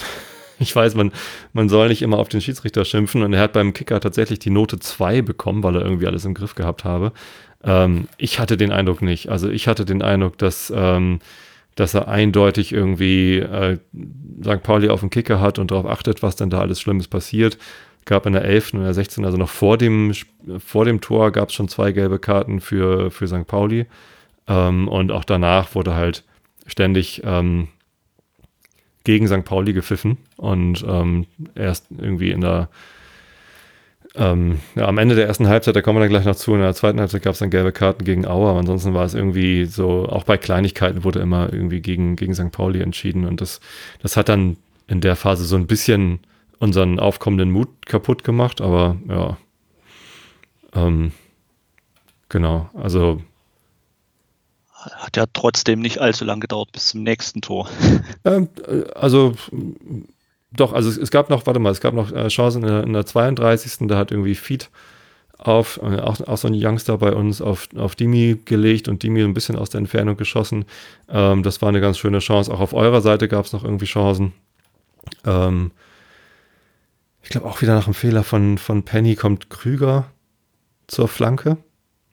Ich 0.60 0.74
weiß, 0.74 0.94
man, 0.94 1.10
man 1.52 1.68
soll 1.68 1.88
nicht 1.88 2.00
immer 2.00 2.20
auf 2.20 2.28
den 2.28 2.40
Schiedsrichter 2.40 2.84
schimpfen 2.84 3.24
und 3.24 3.32
er 3.32 3.40
hat 3.40 3.52
beim 3.52 3.72
Kicker 3.72 3.98
tatsächlich 3.98 4.38
die 4.38 4.50
Note 4.50 4.78
2 4.78 5.20
bekommen, 5.22 5.64
weil 5.64 5.74
er 5.74 5.82
irgendwie 5.82 6.06
alles 6.06 6.24
im 6.24 6.32
Griff 6.32 6.54
gehabt 6.54 6.84
habe. 6.84 7.12
Ähm, 7.64 8.08
ich 8.18 8.38
hatte 8.38 8.56
den 8.56 8.72
Eindruck 8.72 9.02
nicht. 9.02 9.28
Also 9.28 9.48
ich 9.48 9.68
hatte 9.68 9.84
den 9.84 10.02
Eindruck, 10.02 10.38
dass, 10.38 10.72
ähm, 10.74 11.20
dass 11.74 11.94
er 11.94 12.08
eindeutig 12.08 12.72
irgendwie 12.72 13.38
äh, 13.38 13.78
St. 14.42 14.62
Pauli 14.62 14.88
auf 14.88 15.00
dem 15.00 15.10
Kicker 15.10 15.40
hat 15.40 15.58
und 15.58 15.70
darauf 15.70 15.86
achtet, 15.86 16.22
was 16.22 16.36
denn 16.36 16.50
da 16.50 16.60
alles 16.60 16.80
Schlimmes 16.80 17.08
passiert. 17.08 17.58
Gab 18.04 18.26
in 18.26 18.34
der 18.34 18.44
11. 18.44 18.74
und 18.74 18.82
der 18.82 18.92
16. 18.92 19.24
also 19.24 19.38
noch 19.38 19.48
vor 19.48 19.78
dem, 19.78 20.12
vor 20.58 20.84
dem 20.84 21.00
Tor 21.00 21.32
gab 21.32 21.48
es 21.48 21.54
schon 21.54 21.68
zwei 21.68 21.92
gelbe 21.92 22.18
Karten 22.18 22.60
für, 22.60 23.10
für 23.10 23.26
St. 23.26 23.46
Pauli. 23.46 23.86
Ähm, 24.46 24.88
und 24.88 25.10
auch 25.10 25.24
danach 25.24 25.74
wurde 25.74 25.94
halt 25.94 26.22
ständig 26.66 27.22
ähm, 27.24 27.68
gegen 29.04 29.26
St. 29.26 29.44
Pauli 29.44 29.72
gepfiffen. 29.72 30.18
Und 30.36 30.84
ähm, 30.86 31.26
erst 31.54 31.86
irgendwie 31.96 32.30
in 32.30 32.42
der 32.42 32.68
ähm, 34.16 34.60
ja, 34.76 34.86
am 34.86 34.98
Ende 34.98 35.14
der 35.16 35.26
ersten 35.26 35.48
Halbzeit, 35.48 35.74
da 35.74 35.82
kommen 35.82 35.96
wir 35.96 36.00
dann 36.00 36.10
gleich 36.10 36.24
noch 36.24 36.36
zu, 36.36 36.54
in 36.54 36.60
der 36.60 36.74
zweiten 36.74 37.00
Halbzeit 37.00 37.22
gab 37.22 37.32
es 37.32 37.40
dann 37.40 37.50
gelbe 37.50 37.72
Karten 37.72 38.04
gegen 38.04 38.26
Auer, 38.26 38.50
aber 38.50 38.60
ansonsten 38.60 38.94
war 38.94 39.04
es 39.04 39.14
irgendwie 39.14 39.64
so, 39.64 40.08
auch 40.08 40.22
bei 40.22 40.36
Kleinigkeiten 40.36 41.02
wurde 41.02 41.18
immer 41.18 41.52
irgendwie 41.52 41.80
gegen, 41.80 42.14
gegen 42.14 42.34
St. 42.34 42.52
Pauli 42.52 42.80
entschieden 42.80 43.26
und 43.26 43.40
das, 43.40 43.60
das 44.02 44.16
hat 44.16 44.28
dann 44.28 44.56
in 44.86 45.00
der 45.00 45.16
Phase 45.16 45.44
so 45.44 45.56
ein 45.56 45.66
bisschen 45.66 46.20
unseren 46.58 47.00
aufkommenden 47.00 47.50
Mut 47.50 47.68
kaputt 47.86 48.22
gemacht, 48.22 48.60
aber 48.60 48.96
ja, 49.08 49.36
ähm, 50.74 51.12
genau, 52.28 52.70
also 52.74 53.20
hat 54.90 55.16
ja 55.16 55.24
trotzdem 55.32 55.80
nicht 55.80 55.98
allzu 55.98 56.24
lange 56.24 56.40
gedauert 56.40 56.70
bis 56.72 56.88
zum 56.88 57.02
nächsten 57.02 57.40
Tor. 57.40 57.68
Ähm, 58.26 58.48
äh, 58.66 58.84
also 58.94 59.34
doch, 60.56 60.72
also 60.72 60.88
es, 60.88 60.96
es, 60.96 61.10
gab 61.10 61.30
noch, 61.30 61.46
warte 61.46 61.60
mal, 61.60 61.70
es 61.70 61.80
gab 61.80 61.94
noch 61.94 62.12
äh, 62.12 62.28
Chancen 62.28 62.62
in 62.62 62.68
der, 62.68 62.84
in 62.84 62.92
der 62.92 63.06
32. 63.06 63.88
Da 63.88 63.96
hat 63.96 64.10
irgendwie 64.10 64.34
Feed 64.34 64.70
auf, 65.38 65.80
äh, 65.82 66.00
auch, 66.00 66.20
auch 66.20 66.36
so 66.36 66.48
ein 66.48 66.54
Youngster 66.56 66.98
bei 66.98 67.12
uns 67.12 67.40
auf, 67.40 67.68
auf 67.76 67.96
Dimi 67.96 68.40
gelegt 68.44 68.88
und 68.88 69.02
Dimi 69.02 69.22
ein 69.22 69.34
bisschen 69.34 69.56
aus 69.56 69.70
der 69.70 69.80
Entfernung 69.80 70.16
geschossen. 70.16 70.64
Ähm, 71.08 71.42
das 71.42 71.60
war 71.62 71.68
eine 71.68 71.80
ganz 71.80 71.98
schöne 71.98 72.20
Chance. 72.20 72.52
Auch 72.52 72.60
auf 72.60 72.72
eurer 72.72 73.00
Seite 73.00 73.28
gab 73.28 73.44
es 73.44 73.52
noch 73.52 73.64
irgendwie 73.64 73.86
Chancen. 73.86 74.32
Ähm, 75.24 75.72
ich 77.22 77.30
glaube 77.30 77.46
auch 77.46 77.60
wieder 77.62 77.74
nach 77.74 77.86
einem 77.86 77.94
Fehler 77.94 78.22
von, 78.22 78.58
von 78.58 78.84
Penny 78.84 79.16
kommt 79.16 79.50
Krüger 79.50 80.06
zur 80.86 81.08
Flanke. 81.08 81.56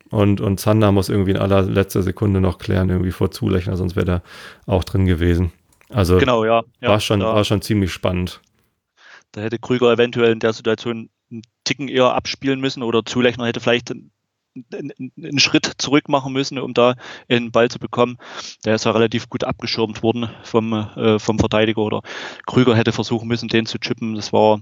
Und, 0.09 0.41
und 0.41 0.59
Zander 0.59 0.91
muss 0.91 1.07
irgendwie 1.07 1.31
in 1.31 1.37
allerletzter 1.37 2.01
Sekunde 2.01 2.41
noch 2.41 2.57
klären, 2.57 2.89
irgendwie 2.89 3.11
vor 3.11 3.31
Zulechner, 3.31 3.77
sonst 3.77 3.95
wäre 3.95 4.11
er 4.11 4.21
auch 4.65 4.83
drin 4.83 5.05
gewesen. 5.05 5.53
Also 5.91 6.17
genau, 6.17 6.45
ja, 6.45 6.63
ja 6.79 6.89
war, 6.89 6.99
schon, 6.99 7.21
war 7.21 7.43
schon 7.43 7.61
ziemlich 7.61 7.91
spannend. 7.91 8.41
Da 9.31 9.41
hätte 9.41 9.59
Krüger 9.59 9.91
eventuell 9.91 10.31
in 10.31 10.39
der 10.39 10.53
Situation 10.53 11.09
einen 11.31 11.43
Ticken 11.63 11.87
eher 11.87 12.13
abspielen 12.13 12.59
müssen 12.59 12.83
oder 12.83 13.05
Zulechner 13.05 13.45
hätte 13.45 13.59
vielleicht 13.59 13.91
einen, 13.91 14.11
einen 15.17 15.39
Schritt 15.39 15.71
zurück 15.77 16.09
machen 16.09 16.33
müssen, 16.33 16.59
um 16.59 16.73
da 16.73 16.95
einen 17.29 17.51
Ball 17.51 17.69
zu 17.69 17.79
bekommen. 17.79 18.17
Der 18.65 18.75
ist 18.75 18.85
ja 18.85 18.91
relativ 18.91 19.29
gut 19.29 19.43
abgeschirmt 19.43 20.03
worden 20.03 20.29
vom, 20.43 20.73
äh, 20.73 21.19
vom 21.19 21.39
Verteidiger 21.39 21.81
oder 21.81 22.01
Krüger 22.45 22.75
hätte 22.75 22.91
versuchen 22.91 23.27
müssen, 23.27 23.47
den 23.47 23.65
zu 23.65 23.79
chippen. 23.79 24.15
Das 24.15 24.33
war 24.33 24.61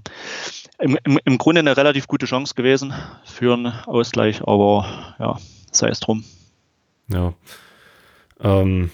im, 0.78 0.96
im, 1.04 1.18
im 1.24 1.38
Grunde 1.38 1.60
eine 1.60 1.76
relativ 1.76 2.06
gute 2.06 2.26
Chance 2.26 2.54
gewesen 2.54 2.94
für 3.24 3.54
einen 3.54 3.72
Ausgleich, 3.86 4.42
aber 4.42 5.16
ja, 5.18 5.38
sei 5.72 5.88
es 5.88 6.00
drum. 6.00 6.24
Ja. 7.08 7.34
Ähm, 8.40 8.90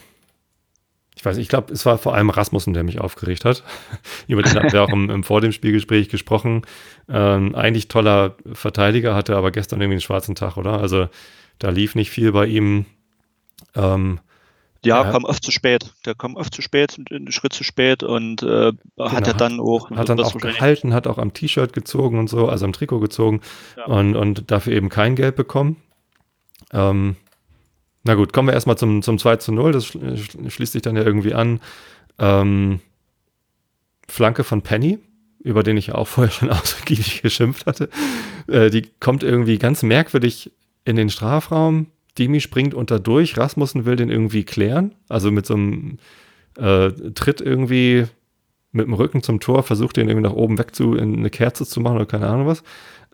ich 1.17 1.25
weiß, 1.25 1.39
ich 1.39 1.49
glaube, 1.49 1.73
es 1.73 1.85
war 1.87 1.97
vor 1.99 2.15
allem 2.15 2.29
Rasmussen, 2.31 2.75
der 2.75 2.85
mich 2.85 3.01
aufgeregt 3.01 3.45
hat. 3.45 3.65
Über 4.29 4.43
den 4.43 4.55
hatten 4.55 4.73
wir 4.73 4.83
auch 4.83 4.91
im, 4.91 5.09
im, 5.11 5.25
vor 5.25 5.41
dem 5.41 5.51
Spielgespräch 5.53 6.09
gesprochen. 6.11 6.63
Ähm, 7.09 7.55
eigentlich 7.55 7.89
toller 7.89 8.37
Verteidiger, 8.53 9.15
hatte 9.15 9.35
aber 9.37 9.51
gestern 9.51 9.81
irgendwie 9.81 9.95
einen 9.95 10.01
schwarzen 10.03 10.35
Tag, 10.35 10.57
oder? 10.59 10.79
Also 10.79 11.09
da 11.59 11.71
lief 11.71 11.95
nicht 11.95 12.11
viel 12.11 12.33
bei 12.33 12.47
ihm. 12.47 12.85
Ähm, 13.75 14.21
ja, 14.85 15.03
Ja. 15.03 15.11
kam 15.11 15.25
oft 15.25 15.43
zu 15.43 15.51
spät. 15.51 15.95
Der 16.05 16.15
kam 16.15 16.37
oft 16.37 16.55
zu 16.55 16.61
spät, 16.61 16.97
einen 17.11 17.33
Schritt 17.33 17.55
zu 17.55 17.65
spät 17.65 18.03
und 18.03 18.43
äh, 18.43 18.67
hat 18.69 18.77
Genau, 18.97 19.27
ja 19.27 19.33
dann 19.33 19.59
auch, 19.59 19.91
hat 19.91 20.09
dann 20.11 20.19
das 20.19 20.35
auch 20.35 20.39
gehalten, 20.41 20.93
hat 20.93 21.07
auch 21.07 21.17
am 21.19 21.33
T-Shirt 21.33 21.73
gezogen 21.73 22.19
und 22.19 22.29
so, 22.29 22.49
also 22.49 22.67
am 22.67 22.73
Trikot 22.75 23.01
gezogen 23.01 23.41
Ja. 23.79 23.87
und, 23.87 24.15
und 24.17 24.51
dafür 24.51 24.75
eben 24.75 24.91
kein 24.91 25.17
Geld 25.17 25.35
bekommen. 25.35 25.77
Ähm, 26.73 27.17
na 28.07 28.15
gut, 28.15 28.33
kommen 28.33 28.49
wir 28.49 28.55
erstmal 28.55 28.79
zum, 28.79 29.03
zum 29.03 29.19
2 29.19 29.37
zu 29.37 29.53
0, 29.53 29.73
das 29.73 29.87
schl- 29.87 30.17
schl- 30.17 30.51
schließt 30.51 30.73
sich 30.73 30.83
dann 30.83 30.97
ja 30.97 31.03
irgendwie 31.05 31.35
an. 31.35 31.61
Ähm, 32.19 32.81
Flanke 34.09 34.45
von 34.45 34.63
Penny, 34.63 34.99
über 35.43 35.63
den 35.63 35.77
ich 35.77 35.89
ja 35.89 35.95
auch 35.97 36.09
vorher 36.09 36.31
schon 36.33 36.51
ausgiebig 36.51 37.23
geschimpft 37.23 37.67
hatte. 37.67 37.89
Äh, 38.49 38.71
die 38.71 38.83
kommt 39.01 39.23
irgendwie 39.23 39.59
ganz 39.59 39.83
merkwürdig 39.83 40.53
in 40.85 40.97
den 40.97 41.11
Strafraum. 41.11 41.87
Dimi 42.19 42.41
springt 42.41 42.73
unter 42.75 42.99
durch, 42.99 43.37
Rasmussen 43.37 43.85
will 43.85 43.97
den 43.97 44.09
irgendwie 44.09 44.45
klären, 44.45 44.95
also 45.09 45.31
mit 45.31 45.45
so 45.45 45.55
einem 45.55 45.99
äh, 46.59 46.91
Tritt 47.15 47.41
irgendwie 47.43 48.07
mit 48.73 48.87
dem 48.87 48.95
Rücken 48.95 49.23
zum 49.23 49.41
Tor, 49.41 49.63
versucht 49.65 49.97
den 49.99 50.09
irgendwie 50.09 50.29
nach 50.29 50.35
oben 50.37 50.59
weg 50.59 50.75
zu, 50.77 50.95
in 50.95 51.17
eine 51.19 51.31
Kerze 51.31 51.67
zu 51.67 51.81
machen 51.81 51.97
oder 51.97 52.07
keine 52.07 52.29
Ahnung 52.29 52.47
was, 52.47 52.63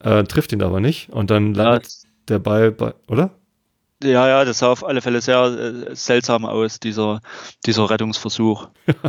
äh, 0.03 0.25
trifft 0.25 0.53
ihn 0.53 0.63
aber 0.63 0.81
nicht 0.81 1.11
und 1.11 1.31
dann 1.31 1.55
Ja, 1.55 1.65
landet 1.65 2.03
der 2.29 2.41
Ball 2.41 2.73
bei, 2.73 2.95
oder? 3.09 3.33
Ja, 4.03 4.29
ja, 4.29 4.45
das 4.45 4.59
sah 4.59 4.69
auf 4.69 4.85
alle 4.85 5.01
Fälle 5.01 5.21
sehr 5.21 5.45
äh, 5.45 5.95
seltsam 5.95 6.45
aus, 6.45 6.81
dieser, 6.81 7.21
dieser 7.67 7.89
Rettungsversuch. 7.89 8.69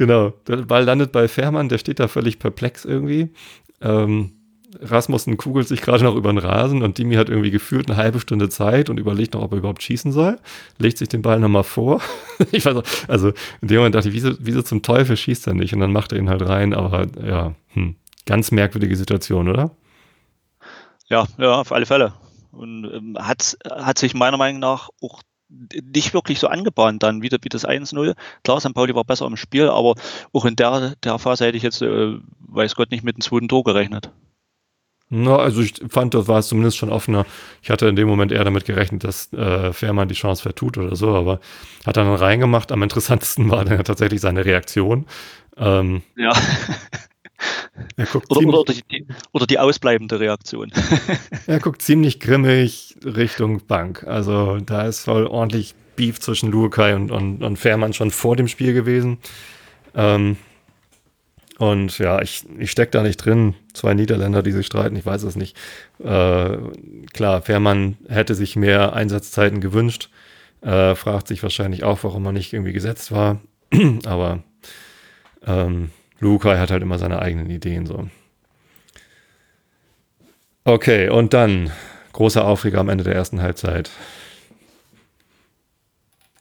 Genau, 0.00 0.30
der 0.48 0.56
Ball 0.56 0.84
landet 0.84 1.12
bei 1.12 1.28
Fährmann, 1.28 1.68
der 1.68 1.76
steht 1.76 2.00
da 2.00 2.08
völlig 2.08 2.38
perplex 2.38 2.86
irgendwie. 2.86 3.34
Ähm, 3.82 4.32
Rasmussen 4.80 5.36
kugelt 5.36 5.68
sich 5.68 5.82
gerade 5.82 6.04
noch 6.04 6.14
über 6.14 6.32
den 6.32 6.38
Rasen 6.38 6.82
und 6.82 6.96
Dimi 6.96 7.16
hat 7.16 7.28
irgendwie 7.28 7.50
gefühlt 7.50 7.90
eine 7.90 7.98
halbe 7.98 8.18
Stunde 8.18 8.48
Zeit 8.48 8.88
und 8.88 8.98
überlegt 8.98 9.34
noch, 9.34 9.42
ob 9.42 9.52
er 9.52 9.58
überhaupt 9.58 9.82
schießen 9.82 10.10
soll. 10.10 10.38
Legt 10.78 10.96
sich 10.96 11.10
den 11.10 11.20
Ball 11.20 11.38
nochmal 11.38 11.64
vor. 11.64 12.00
ich 12.50 12.64
weiß 12.64 12.76
auch, 12.76 12.84
also 13.08 13.32
in 13.60 13.68
dem 13.68 13.76
Moment 13.76 13.94
dachte 13.94 14.08
ich, 14.08 14.14
wieso, 14.14 14.32
wieso 14.38 14.62
zum 14.62 14.80
Teufel 14.80 15.18
schießt 15.18 15.48
er 15.48 15.52
nicht? 15.52 15.74
Und 15.74 15.80
dann 15.80 15.92
macht 15.92 16.12
er 16.12 16.18
ihn 16.18 16.30
halt 16.30 16.48
rein, 16.48 16.72
aber 16.72 17.06
ja, 17.22 17.54
hm, 17.74 17.96
ganz 18.24 18.52
merkwürdige 18.52 18.96
Situation, 18.96 19.50
oder? 19.50 19.72
Ja, 21.08 21.26
ja, 21.36 21.60
auf 21.60 21.72
alle 21.72 21.84
Fälle. 21.84 22.14
Und 22.52 22.84
ähm, 22.92 23.16
hat, 23.18 23.56
hat 23.68 23.98
sich 23.98 24.14
meiner 24.14 24.36
Meinung 24.36 24.60
nach 24.60 24.90
auch 25.00 25.22
nicht 25.92 26.14
wirklich 26.14 26.38
so 26.38 26.46
angebahnt 26.46 27.02
dann 27.02 27.22
wieder 27.22 27.38
wie 27.42 27.48
das 27.48 27.66
1-0. 27.66 28.14
Klar, 28.44 28.60
St. 28.60 28.74
Pauli 28.74 28.94
war 28.94 29.04
besser 29.04 29.26
im 29.26 29.36
Spiel, 29.36 29.68
aber 29.68 29.94
auch 30.32 30.44
in 30.44 30.56
der, 30.56 30.94
der 31.02 31.18
Phase 31.18 31.46
hätte 31.46 31.56
ich 31.56 31.62
jetzt, 31.62 31.82
äh, 31.82 32.14
weiß 32.40 32.76
Gott, 32.76 32.90
nicht 32.90 33.04
mit 33.04 33.16
dem 33.16 33.20
zweiten 33.20 33.48
Tor 33.48 33.64
gerechnet. 33.64 34.10
Na, 35.12 35.36
also 35.36 35.60
ich 35.60 35.74
fand, 35.88 36.14
das 36.14 36.28
war 36.28 36.38
es 36.38 36.46
zumindest 36.46 36.76
schon 36.76 36.90
offener. 36.90 37.26
Ich 37.62 37.70
hatte 37.70 37.88
in 37.88 37.96
dem 37.96 38.06
Moment 38.06 38.30
eher 38.30 38.44
damit 38.44 38.64
gerechnet, 38.64 39.02
dass 39.02 39.32
äh, 39.32 39.72
Fährmann 39.72 40.06
die 40.08 40.14
Chance 40.14 40.42
vertut 40.42 40.78
oder 40.78 40.94
so, 40.94 41.16
aber 41.16 41.40
hat 41.84 41.96
er 41.96 42.04
dann 42.04 42.14
reingemacht. 42.14 42.70
Am 42.70 42.82
interessantesten 42.84 43.50
war 43.50 43.64
dann 43.64 43.82
tatsächlich 43.82 44.20
seine 44.20 44.44
Reaktion. 44.44 45.06
Ähm, 45.56 46.02
Ja. 46.16 46.32
er, 47.96 48.06
guckt 48.06 48.30
Oder, 48.30 48.40
ziemlich, 48.40 48.56
oder, 48.56 48.74
die, 48.90 49.06
oder 49.32 49.46
die 49.46 49.58
ausbleibende 49.58 50.20
Reaktion. 50.20 50.72
er 51.46 51.60
guckt 51.60 51.82
ziemlich 51.82 52.20
grimmig 52.20 52.96
Richtung 53.04 53.66
Bank. 53.66 54.04
Also 54.04 54.58
da 54.58 54.82
ist 54.82 55.04
voll 55.04 55.26
ordentlich 55.26 55.74
Beef 55.96 56.20
zwischen 56.20 56.50
Lukai 56.50 56.94
und, 56.94 57.10
und, 57.10 57.42
und 57.42 57.58
Fährmann 57.58 57.92
schon 57.92 58.10
vor 58.10 58.36
dem 58.36 58.48
Spiel 58.48 58.72
gewesen. 58.72 59.18
Ähm, 59.94 60.36
und 61.58 61.98
ja, 61.98 62.22
ich, 62.22 62.46
ich 62.58 62.70
stecke 62.70 62.92
da 62.92 63.02
nicht 63.02 63.18
drin. 63.18 63.54
Zwei 63.74 63.92
Niederländer, 63.92 64.42
die 64.42 64.52
sich 64.52 64.64
streiten, 64.64 64.96
ich 64.96 65.04
weiß 65.04 65.24
es 65.24 65.36
nicht. 65.36 65.58
Äh, 65.98 66.56
klar, 67.12 67.42
Fährmann 67.42 67.98
hätte 68.08 68.34
sich 68.34 68.56
mehr 68.56 68.94
Einsatzzeiten 68.94 69.60
gewünscht. 69.60 70.08
Äh, 70.62 70.94
fragt 70.94 71.28
sich 71.28 71.42
wahrscheinlich 71.42 71.84
auch, 71.84 72.02
warum 72.02 72.24
er 72.24 72.32
nicht 72.32 72.52
irgendwie 72.54 72.72
gesetzt 72.72 73.12
war. 73.12 73.40
Aber 74.06 74.42
ähm, 75.46 75.90
Lukai 76.20 76.58
hat 76.58 76.70
halt 76.70 76.82
immer 76.82 76.98
seine 76.98 77.20
eigenen 77.20 77.50
Ideen 77.50 77.86
so. 77.86 78.08
Okay, 80.64 81.08
und 81.08 81.32
dann 81.34 81.70
großer 82.12 82.44
Aufreger 82.44 82.80
am 82.80 82.88
Ende 82.88 83.04
der 83.04 83.14
ersten 83.14 83.40
Halbzeit. 83.40 83.90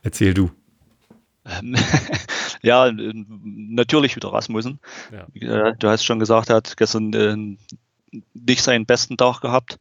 Erzähl 0.04 0.34
du. 0.34 0.52
Ähm, 1.46 1.76
ja, 2.62 2.92
natürlich 2.92 4.16
wieder 4.16 4.34
Rasmussen. 4.34 4.80
Ja. 5.12 5.70
Äh, 5.70 5.76
Du 5.78 5.88
hast 5.88 6.04
schon 6.04 6.20
gesagt, 6.20 6.50
er 6.50 6.58
hat 6.58 6.76
gestern 6.78 7.14
äh, 7.14 7.58
nicht 8.34 8.62
seinen 8.62 8.86
besten 8.86 9.18
Tag 9.18 9.42
gehabt. 9.42 9.80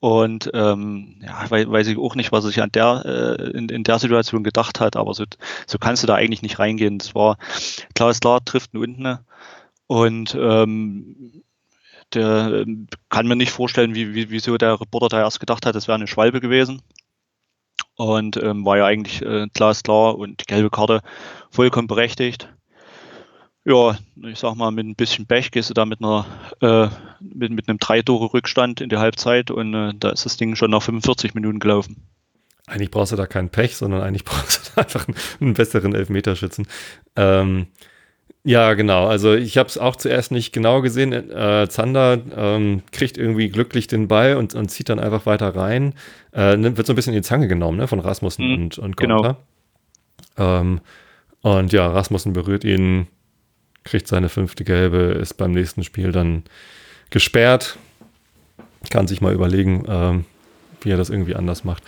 Und 0.00 0.50
ähm, 0.54 1.16
ja, 1.22 1.50
wei- 1.50 1.68
weiß 1.68 1.86
ich 1.88 1.98
auch 1.98 2.14
nicht, 2.14 2.30
was 2.32 2.44
er 2.44 2.48
sich 2.48 2.62
an 2.62 2.70
der, 2.72 3.02
äh, 3.38 3.50
in, 3.56 3.68
in 3.70 3.82
der 3.84 3.98
Situation 3.98 4.44
gedacht 4.44 4.78
hat, 4.80 4.94
aber 4.96 5.14
so, 5.14 5.24
so 5.66 5.78
kannst 5.78 6.02
du 6.02 6.06
da 6.06 6.14
eigentlich 6.14 6.42
nicht 6.42 6.58
reingehen. 6.58 6.98
Das 6.98 7.14
war 7.14 7.38
klar 7.94 8.10
ist 8.10 8.20
klar, 8.20 8.44
trifft 8.44 8.74
ihn 8.74 8.80
unten. 8.82 9.18
Und 9.86 10.34
ähm, 10.38 11.42
der 12.14 12.62
ähm, 12.66 12.88
kann 13.10 13.26
mir 13.28 13.36
nicht 13.36 13.52
vorstellen, 13.52 13.94
wie, 13.94 14.14
wie, 14.14 14.30
wieso 14.30 14.58
der 14.58 14.80
Reporter 14.80 15.08
da 15.08 15.20
erst 15.20 15.40
gedacht 15.40 15.66
hat, 15.66 15.74
das 15.76 15.88
wäre 15.88 15.96
eine 15.96 16.08
Schwalbe 16.08 16.40
gewesen. 16.40 16.82
Und 17.96 18.36
ähm, 18.42 18.64
war 18.64 18.76
ja 18.78 18.86
eigentlich 18.86 19.22
äh, 19.22 19.46
glasklar 19.52 20.16
und 20.18 20.40
die 20.40 20.44
gelbe 20.46 20.70
Karte 20.70 21.00
vollkommen 21.50 21.88
berechtigt. 21.88 22.52
Ja, 23.66 23.98
ich 24.22 24.38
sag 24.38 24.54
mal, 24.54 24.70
mit 24.70 24.86
ein 24.86 24.94
bisschen 24.94 25.26
Pech 25.26 25.50
gehst 25.50 25.70
du 25.70 25.74
da 25.74 25.84
mit 25.84 26.00
einer 26.00 26.24
äh, 26.60 26.88
mit, 27.20 27.50
mit 27.50 27.68
einem 27.68 27.78
Drei-Tore-Rückstand 27.78 28.80
in 28.80 28.88
die 28.88 28.96
Halbzeit 28.96 29.50
und 29.50 29.74
äh, 29.74 29.92
da 29.98 30.10
ist 30.10 30.24
das 30.24 30.36
Ding 30.36 30.54
schon 30.54 30.70
nach 30.70 30.82
45 30.82 31.34
Minuten 31.34 31.58
gelaufen. 31.58 31.96
Eigentlich 32.68 32.92
brauchst 32.92 33.10
du 33.10 33.16
da 33.16 33.26
keinen 33.26 33.48
Pech, 33.48 33.76
sondern 33.76 34.02
eigentlich 34.02 34.24
brauchst 34.24 34.68
du 34.68 34.70
da 34.76 34.82
einfach 34.82 35.08
einen, 35.08 35.16
einen 35.40 35.54
besseren 35.54 35.96
Elfmeterschützen. 35.96 36.68
Ähm, 37.16 37.66
ja, 38.44 38.74
genau. 38.74 39.08
Also 39.08 39.34
ich 39.34 39.58
habe 39.58 39.68
es 39.68 39.78
auch 39.78 39.96
zuerst 39.96 40.30
nicht 40.30 40.52
genau 40.52 40.80
gesehen. 40.80 41.12
Äh, 41.12 41.66
Zander 41.68 42.20
ähm, 42.36 42.82
kriegt 42.92 43.18
irgendwie 43.18 43.48
glücklich 43.48 43.88
den 43.88 44.06
Ball 44.06 44.36
und, 44.36 44.54
und 44.54 44.68
zieht 44.68 44.88
dann 44.88 45.00
einfach 45.00 45.26
weiter 45.26 45.56
rein. 45.56 45.94
Äh, 46.30 46.56
wird 46.56 46.86
so 46.86 46.92
ein 46.92 46.96
bisschen 46.96 47.14
in 47.14 47.22
die 47.22 47.26
Zange 47.26 47.48
genommen 47.48 47.78
ne, 47.78 47.88
von 47.88 47.98
Rasmussen 47.98 48.46
Mhm, 48.46 48.62
und, 48.62 48.78
und 48.78 48.96
genau. 48.96 49.36
Ähm, 50.36 50.80
und 51.40 51.72
ja, 51.72 51.88
Rasmussen 51.88 52.32
berührt 52.32 52.62
ihn, 52.62 53.08
kriegt 53.86 54.08
seine 54.08 54.28
fünfte 54.28 54.64
Gelbe, 54.64 54.98
ist 55.20 55.34
beim 55.34 55.52
nächsten 55.52 55.84
Spiel 55.84 56.12
dann 56.12 56.44
gesperrt. 57.10 57.78
Kann 58.90 59.08
sich 59.08 59.20
mal 59.20 59.32
überlegen, 59.32 59.84
ähm, 59.88 60.24
wie 60.82 60.90
er 60.90 60.96
das 60.96 61.10
irgendwie 61.10 61.34
anders 61.34 61.64
macht. 61.64 61.82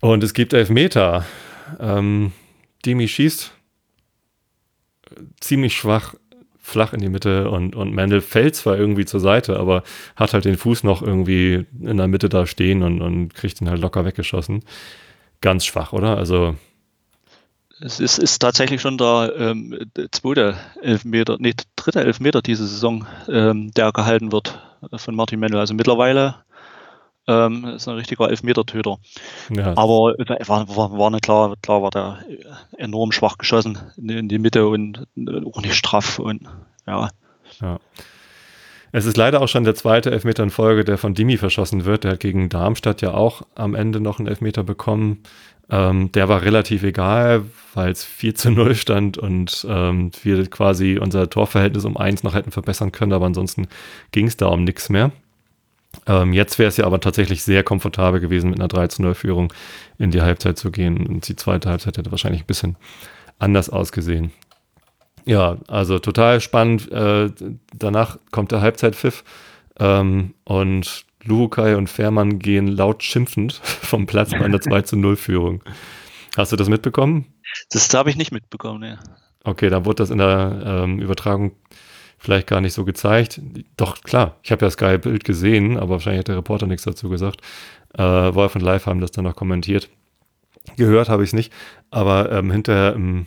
Und 0.00 0.24
es 0.24 0.34
gibt 0.34 0.52
Elfmeter. 0.52 1.24
Ähm, 1.78 2.32
Demi 2.84 3.06
schießt 3.06 3.52
äh, 5.10 5.20
ziemlich 5.40 5.76
schwach, 5.76 6.14
flach 6.58 6.92
in 6.92 7.00
die 7.00 7.08
Mitte 7.08 7.50
und, 7.50 7.76
und 7.76 7.94
Mendel 7.94 8.20
fällt 8.20 8.56
zwar 8.56 8.76
irgendwie 8.76 9.04
zur 9.04 9.20
Seite, 9.20 9.58
aber 9.58 9.82
hat 10.16 10.34
halt 10.34 10.44
den 10.44 10.56
Fuß 10.56 10.84
noch 10.84 11.02
irgendwie 11.02 11.66
in 11.80 11.96
der 11.96 12.08
Mitte 12.08 12.28
da 12.28 12.46
stehen 12.46 12.82
und, 12.82 13.00
und 13.00 13.34
kriegt 13.34 13.60
ihn 13.60 13.68
halt 13.68 13.80
locker 13.80 14.04
weggeschossen. 14.04 14.62
Ganz 15.40 15.64
schwach, 15.64 15.92
oder? 15.92 16.16
Also, 16.16 16.56
Es 17.82 17.98
ist, 18.00 18.18
ist 18.18 18.38
tatsächlich 18.40 18.80
schon 18.80 18.98
der 18.98 19.32
ähm, 19.38 19.78
zweite 20.12 20.56
Elfmeter, 20.82 21.36
nee, 21.38 21.54
dritte 21.76 22.00
Elfmeter 22.04 22.42
diese 22.42 22.66
Saison, 22.66 23.06
ähm, 23.28 23.70
der 23.72 23.92
gehalten 23.92 24.32
wird 24.32 24.58
äh, 24.92 24.98
von 24.98 25.14
Martin 25.14 25.40
Mendel. 25.40 25.60
Also 25.60 25.72
mittlerweile 25.74 26.36
ähm, 27.26 27.64
ist 27.64 27.88
ein 27.88 27.94
richtiger 27.94 28.28
Elfmetertöter. 28.28 28.98
ja, 29.50 29.68
Aber 29.76 30.14
war, 30.46 30.76
war, 30.76 30.98
war 30.98 31.10
nicht 31.10 31.22
klar, 31.24 31.54
klar 31.62 31.82
war 31.82 31.90
der 31.90 32.18
enorm 32.76 33.12
schwach 33.12 33.38
geschossen 33.38 33.78
in, 33.96 34.08
die- 34.08 34.18
in 34.18 34.28
die 34.28 34.38
Mitte 34.38 34.66
und 34.66 35.06
äh, 35.16 35.44
auch 35.44 35.62
nicht 35.62 35.74
straff 35.74 36.18
und 36.18 36.42
ja. 36.86 37.08
Es 38.92 39.06
ist 39.06 39.16
leider 39.16 39.40
auch 39.40 39.46
schon 39.48 39.62
der 39.62 39.76
zweite 39.76 40.10
Elfmeter 40.10 40.42
in 40.42 40.50
Folge, 40.50 40.84
der 40.84 40.98
von 40.98 41.14
Dimi 41.14 41.36
verschossen 41.36 41.84
wird. 41.84 42.02
Der 42.02 42.12
hat 42.12 42.20
gegen 42.20 42.48
Darmstadt 42.48 43.02
ja 43.02 43.14
auch 43.14 43.42
am 43.54 43.74
Ende 43.76 44.00
noch 44.00 44.18
einen 44.18 44.26
Elfmeter 44.26 44.64
bekommen. 44.64 45.22
Ähm, 45.70 46.10
der 46.12 46.28
war 46.28 46.42
relativ 46.42 46.82
egal, 46.82 47.44
weil 47.74 47.92
es 47.92 48.04
4 48.04 48.34
zu 48.34 48.50
0 48.50 48.74
stand 48.74 49.18
und 49.18 49.66
ähm, 49.68 50.10
wir 50.22 50.48
quasi 50.50 50.98
unser 51.00 51.30
Torverhältnis 51.30 51.84
um 51.84 51.96
eins 51.96 52.22
noch 52.22 52.34
hätten 52.34 52.50
verbessern 52.50 52.92
können, 52.92 53.12
aber 53.12 53.26
ansonsten 53.26 53.68
ging 54.10 54.26
es 54.26 54.36
da 54.36 54.46
um 54.46 54.64
nichts 54.64 54.88
mehr. 54.88 55.12
Ähm, 56.06 56.32
jetzt 56.32 56.58
wäre 56.58 56.68
es 56.68 56.76
ja 56.76 56.86
aber 56.86 57.00
tatsächlich 57.00 57.42
sehr 57.42 57.62
komfortabel 57.62 58.20
gewesen, 58.20 58.50
mit 58.50 58.58
einer 58.58 58.68
3 58.68 58.88
zu 58.88 59.02
0 59.02 59.14
Führung 59.14 59.52
in 59.98 60.10
die 60.10 60.22
Halbzeit 60.22 60.58
zu 60.58 60.70
gehen. 60.70 61.06
Und 61.06 61.28
die 61.28 61.36
zweite 61.36 61.68
Halbzeit 61.68 61.98
hätte 61.98 62.10
wahrscheinlich 62.10 62.42
ein 62.42 62.46
bisschen 62.46 62.76
anders 63.38 63.70
ausgesehen. 63.70 64.32
Ja, 65.24 65.58
also 65.68 65.98
total 65.98 66.40
spannend. 66.40 66.90
Äh, 66.90 67.30
danach 67.76 68.18
kommt 68.30 68.52
der 68.52 68.60
Halbzeitpfiff 68.60 69.24
ähm, 69.78 70.34
und 70.44 71.04
Lukai 71.24 71.76
und 71.76 71.88
Fährmann 71.88 72.38
gehen 72.38 72.66
laut 72.68 73.02
schimpfend 73.02 73.52
vom 73.64 74.06
Platz 74.06 74.30
bei 74.30 74.40
einer 74.40 74.60
2 74.60 74.82
zu 74.82 74.96
0 74.96 75.16
Führung. 75.16 75.62
Hast 76.36 76.52
du 76.52 76.56
das 76.56 76.68
mitbekommen? 76.68 77.26
Das 77.70 77.92
habe 77.94 78.10
ich 78.10 78.16
nicht 78.16 78.32
mitbekommen. 78.32 78.80
Nee. 78.80 78.96
Okay, 79.44 79.70
dann 79.70 79.84
wurde 79.84 79.96
das 79.96 80.10
in 80.10 80.18
der 80.18 80.62
ähm, 80.64 81.00
Übertragung 81.00 81.52
vielleicht 82.18 82.46
gar 82.46 82.60
nicht 82.60 82.74
so 82.74 82.84
gezeigt. 82.84 83.40
Doch, 83.76 84.02
klar, 84.02 84.36
ich 84.42 84.52
habe 84.52 84.60
ja 84.60 84.66
das 84.66 84.76
geile 84.76 84.98
Bild 84.98 85.24
gesehen, 85.24 85.78
aber 85.78 85.90
wahrscheinlich 85.90 86.20
hat 86.20 86.28
der 86.28 86.36
Reporter 86.36 86.66
nichts 86.66 86.84
dazu 86.84 87.08
gesagt. 87.08 87.40
Äh, 87.94 88.02
Wolf 88.02 88.54
und 88.54 88.60
Live 88.60 88.86
haben 88.86 89.00
das 89.00 89.10
dann 89.10 89.24
noch 89.24 89.34
kommentiert. 89.34 89.88
Gehört 90.76 91.08
habe 91.08 91.24
ich 91.24 91.30
es 91.30 91.32
nicht, 91.32 91.52
aber 91.90 92.30
ähm, 92.30 92.50
hinterher 92.50 92.94
im 92.94 93.26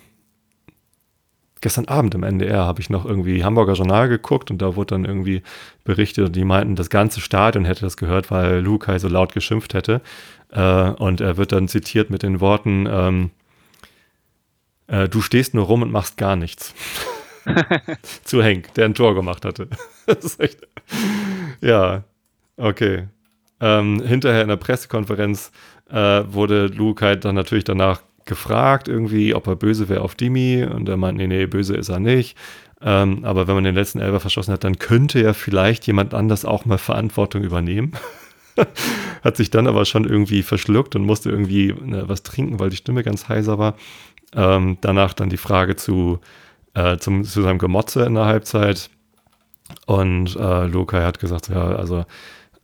gestern 1.63 1.87
Abend 1.87 2.13
im 2.13 2.21
NDR 2.21 2.65
habe 2.65 2.81
ich 2.81 2.91
noch 2.91 3.05
irgendwie 3.05 3.43
Hamburger 3.43 3.73
Journal 3.73 4.07
geguckt 4.07 4.51
und 4.51 4.61
da 4.61 4.75
wurde 4.75 4.93
dann 4.93 5.05
irgendwie 5.05 5.41
berichtet, 5.83 6.35
die 6.35 6.45
meinten, 6.45 6.75
das 6.75 6.91
ganze 6.91 7.19
Stadion 7.21 7.65
hätte 7.65 7.81
das 7.81 7.97
gehört, 7.97 8.29
weil 8.29 8.59
Lukai 8.59 8.99
so 8.99 9.07
laut 9.07 9.33
geschimpft 9.33 9.73
hätte. 9.73 10.01
Äh, 10.51 10.89
und 10.91 11.21
er 11.21 11.37
wird 11.37 11.51
dann 11.51 11.67
zitiert 11.67 12.11
mit 12.11 12.21
den 12.21 12.39
Worten, 12.39 12.87
ähm, 12.87 13.31
äh, 14.87 15.09
du 15.09 15.21
stehst 15.21 15.55
nur 15.55 15.65
rum 15.65 15.81
und 15.81 15.91
machst 15.91 16.17
gar 16.17 16.35
nichts. 16.35 16.75
Zu 18.23 18.43
Henk, 18.43 18.73
der 18.75 18.85
ein 18.85 18.93
Tor 18.93 19.15
gemacht 19.15 19.45
hatte. 19.45 19.67
das 20.05 20.23
ist 20.23 20.39
echt. 20.39 20.59
Ja, 21.61 22.03
okay. 22.57 23.07
Ähm, 23.59 24.01
hinterher 24.01 24.41
in 24.41 24.49
der 24.49 24.57
Pressekonferenz 24.57 25.51
äh, 25.89 26.23
wurde 26.27 26.67
Luke 26.67 27.03
halt 27.05 27.25
dann 27.25 27.35
natürlich 27.35 27.63
danach 27.63 28.01
gefragt, 28.25 28.87
irgendwie, 28.87 29.33
ob 29.33 29.47
er 29.47 29.55
böse 29.55 29.89
wäre 29.89 30.01
auf 30.01 30.15
Dimi. 30.15 30.63
Und 30.63 30.89
er 30.89 30.97
meint, 30.97 31.17
nee, 31.17 31.27
nee, 31.27 31.45
böse 31.45 31.75
ist 31.75 31.89
er 31.89 31.99
nicht. 31.99 32.37
Ähm, 32.81 33.23
aber 33.23 33.47
wenn 33.47 33.55
man 33.55 33.63
den 33.63 33.75
letzten 33.75 33.99
Elfer 33.99 34.19
verschossen 34.19 34.53
hat, 34.53 34.63
dann 34.63 34.77
könnte 34.77 35.21
ja 35.21 35.33
vielleicht 35.33 35.87
jemand 35.87 36.13
anders 36.13 36.43
auch 36.45 36.65
mal 36.65 36.77
Verantwortung 36.77 37.43
übernehmen. 37.43 37.93
hat 39.23 39.37
sich 39.37 39.49
dann 39.49 39.67
aber 39.67 39.85
schon 39.85 40.05
irgendwie 40.05 40.43
verschluckt 40.43 40.95
und 40.95 41.05
musste 41.05 41.29
irgendwie 41.29 41.73
ne, 41.73 42.03
was 42.07 42.23
trinken, 42.23 42.59
weil 42.59 42.69
die 42.69 42.75
Stimme 42.75 43.03
ganz 43.03 43.29
heiser 43.29 43.57
war. 43.57 43.75
Ähm, 44.35 44.77
danach 44.81 45.13
dann 45.13 45.29
die 45.29 45.37
Frage 45.37 45.75
zu, 45.75 46.19
äh, 46.73 46.97
zum, 46.97 47.23
zu 47.23 47.41
seinem 47.41 47.59
Gemotze 47.59 48.03
in 48.03 48.15
der 48.15 48.25
Halbzeit. 48.25 48.89
Und 49.85 50.35
äh, 50.35 50.65
Lukai 50.65 51.03
hat 51.03 51.19
gesagt, 51.19 51.49
ja, 51.49 51.63
also 51.63 52.05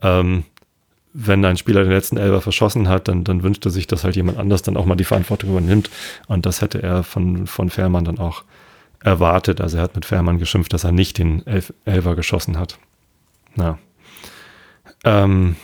ähm, 0.02 0.44
wenn 1.22 1.44
ein 1.44 1.58
Spieler 1.58 1.84
den 1.84 1.92
letzten 1.92 2.18
Elber 2.18 2.40
verschossen 2.40 2.88
hat, 2.88 3.10
dann, 3.10 3.26
dann 3.26 3.44
wünscht 3.44 3.66
er 3.66 3.72
sich, 3.72 3.88
dass 3.88 4.06
halt 4.06 4.16
jemand 4.16 4.38
anders 4.38 4.62
dann 4.62 4.78
auch 4.78 4.86
mal 4.86 4.96
die 4.96 5.04
Verantwortung 5.04 5.50
übernimmt. 5.50 5.90
Und 6.28 6.46
das 6.46 6.62
hätte 6.62 6.82
er 6.82 7.04
von, 7.04 7.46
von 7.46 7.70
Fährmann 7.70 8.06
dann 8.06 8.20
auch 8.20 8.44
erwartet. 9.04 9.60
Also 9.60 9.78
er 9.78 9.84
hat 9.84 9.96
mit 9.96 10.06
Fährmann 10.06 10.40
geschimpft, 10.40 10.72
dass 10.72 10.86
er 10.86 10.94
nicht 10.94 11.18
den 11.18 11.46
Elf 11.46 11.74
Elfer 11.84 12.16
geschossen 12.16 12.58
hat. 12.58 12.80
Na. 13.56 13.78
Ähm, 15.04 15.58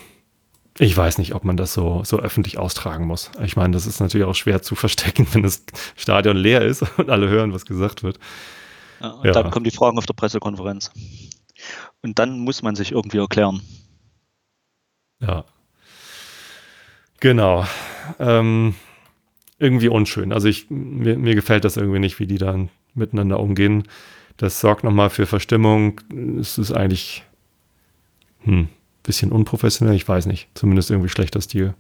ich 0.78 0.96
weiß 0.96 1.20
nicht, 1.20 1.34
ob 1.34 1.46
man 1.46 1.56
das 1.56 1.74
so, 1.74 2.04
so 2.04 2.20
öffentlich 2.20 2.58
austragen 2.58 3.08
muss. 3.08 3.32
Ich 3.42 3.56
meine, 3.56 3.72
das 3.72 3.88
ist 3.88 4.02
natürlich 4.02 4.28
auch 4.28 4.36
schwer 4.36 4.62
zu 4.62 4.76
verstecken, 4.76 5.26
wenn 5.32 5.44
das 5.44 5.64
Stadion 5.96 6.36
leer 6.36 6.64
ist 6.64 6.84
und 6.98 7.10
alle 7.10 7.30
hören, 7.30 7.54
was 7.54 7.66
gesagt 7.66 8.04
wird. 8.04 8.20
Ja, 9.00 9.12
und 9.12 9.26
ja. 9.26 9.32
dann 9.32 9.52
kommen 9.52 9.64
die 9.64 9.72
Fragen 9.72 9.98
auf 9.98 10.06
der 10.06 10.14
Pressekonferenz. 10.16 10.92
Und 12.02 12.20
dann 12.20 12.40
muss 12.40 12.62
man 12.62 12.76
sich 12.76 12.92
irgendwie 12.92 13.20
erklären. 13.20 13.62
Ja. 15.26 15.46
Genau. 17.20 17.66
Ähm, 18.20 18.76
irgendwie 19.58 19.90
unschön. 19.90 20.32
Also 20.32 20.48
ich, 20.48 20.70
mir, 20.70 21.18
mir 21.18 21.36
gefällt 21.36 21.66
das 21.66 21.78
irgendwie 21.78 22.00
nicht, 22.00 22.20
wie 22.20 22.28
die 22.28 22.38
dann 22.38 22.70
miteinander 22.94 23.40
umgehen. 23.40 23.84
Das 24.38 24.60
sorgt 24.60 24.84
nochmal 24.84 25.10
für 25.10 25.26
Verstimmung. 25.26 26.02
Es 26.40 26.58
ist 26.58 26.72
eigentlich 26.72 27.24
hm, 28.44 28.68
bisschen 29.04 29.32
unprofessionell, 29.32 29.96
ich 29.96 30.08
weiß 30.08 30.26
nicht. 30.26 30.50
Zumindest 30.54 30.92
irgendwie 30.92 31.10
schlechter 31.10 31.42
Stil. 31.42 31.74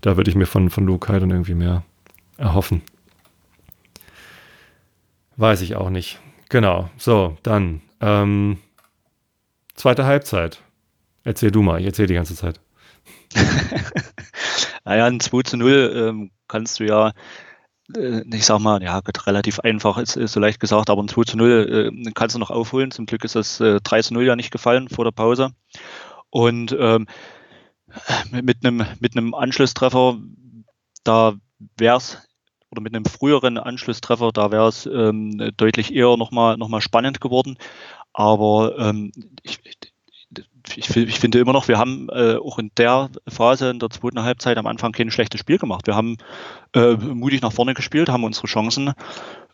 Da 0.00 0.16
würde 0.16 0.30
ich 0.30 0.36
mir 0.36 0.46
von, 0.46 0.70
von 0.70 0.86
Luke 0.86 1.12
dann 1.18 1.30
irgendwie 1.30 1.54
mehr 1.54 1.84
erhoffen. 2.36 2.82
Weiß 5.36 5.62
ich 5.62 5.76
auch 5.76 5.90
nicht. 5.90 6.18
Genau. 6.48 6.90
So, 6.96 7.36
dann. 7.42 7.82
Ähm, 8.00 8.58
zweite 9.74 10.04
Halbzeit. 10.04 10.62
Erzähl 11.24 11.50
du 11.50 11.62
mal, 11.62 11.80
ich 11.80 11.86
erzähle 11.86 12.08
die 12.08 12.14
ganze 12.14 12.36
Zeit. 12.36 12.60
naja, 14.84 15.06
ein 15.06 15.20
2 15.20 15.42
zu 15.42 15.56
0 15.56 15.92
ähm, 15.94 16.30
kannst 16.48 16.80
du 16.80 16.84
ja, 16.84 17.12
äh, 17.94 18.22
ich 18.32 18.46
sag 18.46 18.60
mal, 18.60 18.82
ja, 18.82 19.00
relativ 19.26 19.60
einfach, 19.60 19.98
ist, 19.98 20.16
ist 20.16 20.32
so 20.32 20.40
leicht 20.40 20.60
gesagt, 20.60 20.90
aber 20.90 21.02
ein 21.02 21.08
2 21.08 21.22
zu 21.24 21.36
0 21.36 21.92
äh, 22.06 22.10
kannst 22.12 22.34
du 22.34 22.38
noch 22.38 22.50
aufholen. 22.50 22.90
Zum 22.90 23.06
Glück 23.06 23.24
ist 23.24 23.34
das 23.34 23.60
äh, 23.60 23.80
3 23.82 24.02
zu 24.02 24.14
0 24.14 24.24
ja 24.24 24.36
nicht 24.36 24.50
gefallen 24.50 24.88
vor 24.88 25.04
der 25.04 25.12
Pause. 25.12 25.50
Und 26.30 26.76
ähm, 26.78 27.06
mit 28.30 28.64
einem 28.64 28.84
mit 29.00 29.16
einem 29.16 29.34
Anschlusstreffer, 29.34 30.18
da 31.04 31.34
wäre 31.76 31.96
es 31.96 32.18
oder 32.70 32.80
mit 32.80 32.94
einem 32.94 33.04
früheren 33.04 33.58
Anschlusstreffer, 33.58 34.32
da 34.32 34.50
wäre 34.50 34.68
es 34.68 34.86
ähm, 34.86 35.52
deutlich 35.56 35.94
eher 35.94 36.16
nochmal 36.16 36.56
noch 36.56 36.68
mal 36.68 36.80
spannend 36.80 37.20
geworden. 37.20 37.56
Aber 38.12 38.76
ähm, 38.78 39.12
ich, 39.42 39.60
ich, 40.74 40.94
ich, 40.96 41.18
finde 41.18 41.38
immer 41.38 41.52
noch, 41.52 41.68
wir 41.68 41.78
haben 41.78 42.08
äh, 42.10 42.36
auch 42.36 42.58
in 42.58 42.70
der 42.76 43.10
Phase, 43.28 43.70
in 43.70 43.78
der 43.78 43.90
zweiten 43.90 44.22
Halbzeit 44.22 44.58
am 44.58 44.66
Anfang 44.66 44.92
kein 44.92 45.10
schlechtes 45.10 45.40
Spiel 45.40 45.58
gemacht. 45.58 45.86
Wir 45.86 45.94
haben 45.94 46.16
äh, 46.74 46.94
mutig 46.94 47.42
nach 47.42 47.52
vorne 47.52 47.74
gespielt, 47.74 48.08
haben 48.08 48.24
unsere 48.24 48.46
Chancen 48.46 48.92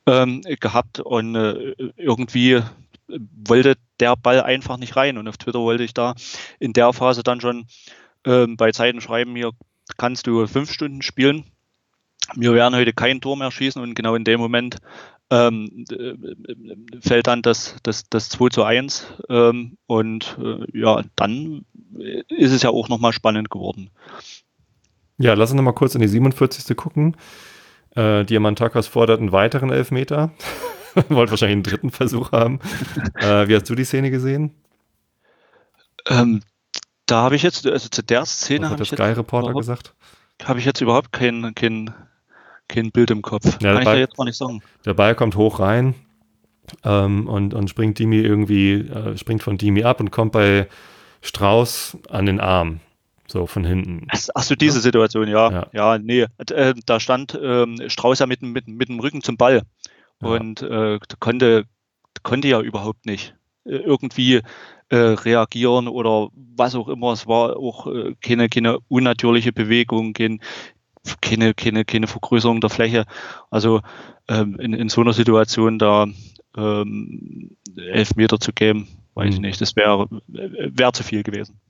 ähm, 0.06 0.42
gehabt 0.60 1.00
und 1.00 1.34
äh, 1.34 1.74
irgendwie 1.96 2.62
wollte 3.08 3.76
der 4.00 4.16
Ball 4.16 4.42
einfach 4.42 4.78
nicht 4.78 4.96
rein. 4.96 5.18
Und 5.18 5.28
auf 5.28 5.36
Twitter 5.36 5.60
wollte 5.60 5.84
ich 5.84 5.94
da 5.94 6.14
in 6.58 6.72
der 6.72 6.92
Phase 6.92 7.22
dann 7.22 7.40
schon 7.40 7.66
ähm, 8.24 8.56
bei 8.56 8.72
Zeiten 8.72 9.00
schreiben, 9.00 9.36
hier 9.36 9.52
kannst 9.96 10.26
du 10.26 10.46
fünf 10.46 10.72
Stunden 10.72 11.02
spielen. 11.02 11.44
Wir 12.34 12.54
werden 12.54 12.74
heute 12.74 12.92
kein 12.92 13.20
Tor 13.20 13.36
mehr 13.36 13.50
schießen 13.50 13.82
und 13.82 13.94
genau 13.94 14.14
in 14.14 14.24
dem 14.24 14.40
Moment 14.40 14.78
ähm, 15.32 15.86
äh, 15.90 17.00
fällt 17.00 17.26
dann 17.26 17.40
das, 17.40 17.76
das, 17.82 18.04
das 18.10 18.28
2 18.28 18.50
zu 18.50 18.64
1 18.64 19.06
ähm, 19.30 19.78
und 19.86 20.36
äh, 20.38 20.78
ja, 20.78 21.02
dann 21.16 21.64
ist 22.28 22.52
es 22.52 22.62
ja 22.62 22.70
auch 22.70 22.90
nochmal 22.90 23.14
spannend 23.14 23.50
geworden. 23.50 23.90
Ja, 25.16 25.32
lass 25.34 25.50
uns 25.50 25.56
nochmal 25.56 25.74
kurz 25.74 25.94
in 25.94 26.02
die 26.02 26.08
47. 26.08 26.76
gucken. 26.76 27.16
Äh, 27.94 28.24
Diamantakas 28.24 28.86
fordert 28.86 29.20
einen 29.20 29.32
weiteren 29.32 29.70
Elfmeter. 29.70 30.32
Wollt 31.08 31.30
wahrscheinlich 31.30 31.54
einen 31.54 31.62
dritten 31.62 31.90
Versuch 31.90 32.32
haben. 32.32 32.60
äh, 33.14 33.48
wie 33.48 33.54
hast 33.54 33.70
du 33.70 33.74
die 33.74 33.84
Szene 33.84 34.10
gesehen? 34.10 34.54
Ähm, 36.08 36.42
da 37.06 37.22
habe 37.22 37.36
ich 37.36 37.42
jetzt, 37.42 37.66
also 37.66 37.88
zu 37.88 38.02
der 38.02 38.26
Szene. 38.26 38.64
Was 38.64 38.72
hat 38.72 38.78
der 38.80 38.86
Sky-Reporter 38.86 39.54
gesagt? 39.54 39.94
Habe 40.42 40.58
ich 40.58 40.66
jetzt 40.66 40.80
überhaupt 40.80 41.12
kein, 41.12 41.54
kein, 41.54 41.94
kein 42.72 42.90
Bild 42.90 43.10
im 43.10 43.22
Kopf. 43.22 43.44
Ja, 43.60 43.72
Kann 43.72 43.78
ich 43.78 43.84
Ball, 43.84 43.94
da 43.94 44.00
jetzt 44.00 44.18
mal 44.18 44.24
nicht 44.24 44.36
sagen. 44.36 44.62
Der 44.84 44.94
Ball 44.94 45.14
kommt 45.14 45.36
hoch 45.36 45.60
rein 45.60 45.94
ähm, 46.84 47.28
und, 47.28 47.54
und 47.54 47.68
springt 47.68 47.98
Dimi 47.98 48.18
irgendwie, 48.18 48.72
äh, 48.72 49.16
springt 49.16 49.42
von 49.42 49.58
Dimi 49.58 49.84
ab 49.84 50.00
und 50.00 50.10
kommt 50.10 50.32
bei 50.32 50.68
Strauß 51.20 51.98
an 52.10 52.26
den 52.26 52.40
Arm. 52.40 52.80
So 53.28 53.46
von 53.46 53.64
hinten. 53.64 54.08
Ach 54.10 54.42
so, 54.42 54.54
diese 54.54 54.80
Situation, 54.80 55.26
ja. 55.28 55.50
Ja, 55.50 55.66
ja 55.72 55.98
nee. 55.98 56.26
Äh, 56.50 56.74
da 56.84 57.00
stand 57.00 57.38
ähm, 57.40 57.78
Strauß 57.86 58.18
ja 58.18 58.26
mit, 58.26 58.42
mit, 58.42 58.68
mit 58.68 58.88
dem 58.88 59.00
Rücken 59.00 59.22
zum 59.22 59.36
Ball 59.36 59.62
und 60.20 60.62
äh, 60.62 60.98
konnte, 61.18 61.64
konnte 62.22 62.48
ja 62.48 62.60
überhaupt 62.60 63.06
nicht 63.06 63.34
äh, 63.64 63.76
irgendwie 63.76 64.42
äh, 64.88 64.96
reagieren 64.96 65.88
oder 65.88 66.28
was 66.34 66.74
auch 66.74 66.88
immer. 66.88 67.12
Es 67.12 67.26
war 67.26 67.56
auch 67.56 67.86
äh, 67.86 68.14
keine, 68.20 68.48
keine 68.48 68.78
unnatürliche 68.88 69.52
Bewegung, 69.52 70.12
kein, 70.12 70.40
keine, 71.20 71.54
keine, 71.54 71.84
keine 71.84 72.06
Vergrößerung 72.06 72.60
der 72.60 72.70
Fläche. 72.70 73.04
Also 73.50 73.80
ähm, 74.28 74.58
in, 74.60 74.72
in 74.72 74.88
so 74.88 75.00
einer 75.00 75.12
Situation 75.12 75.78
da 75.78 76.06
ähm, 76.56 77.56
elf 77.76 78.14
Meter 78.16 78.38
zu 78.38 78.52
geben, 78.52 78.88
weiß 79.14 79.26
mhm. 79.26 79.32
ich 79.32 79.40
nicht, 79.40 79.60
das 79.60 79.76
wäre 79.76 80.08
wär 80.28 80.92
zu 80.92 81.02
viel 81.02 81.22
gewesen. 81.22 81.60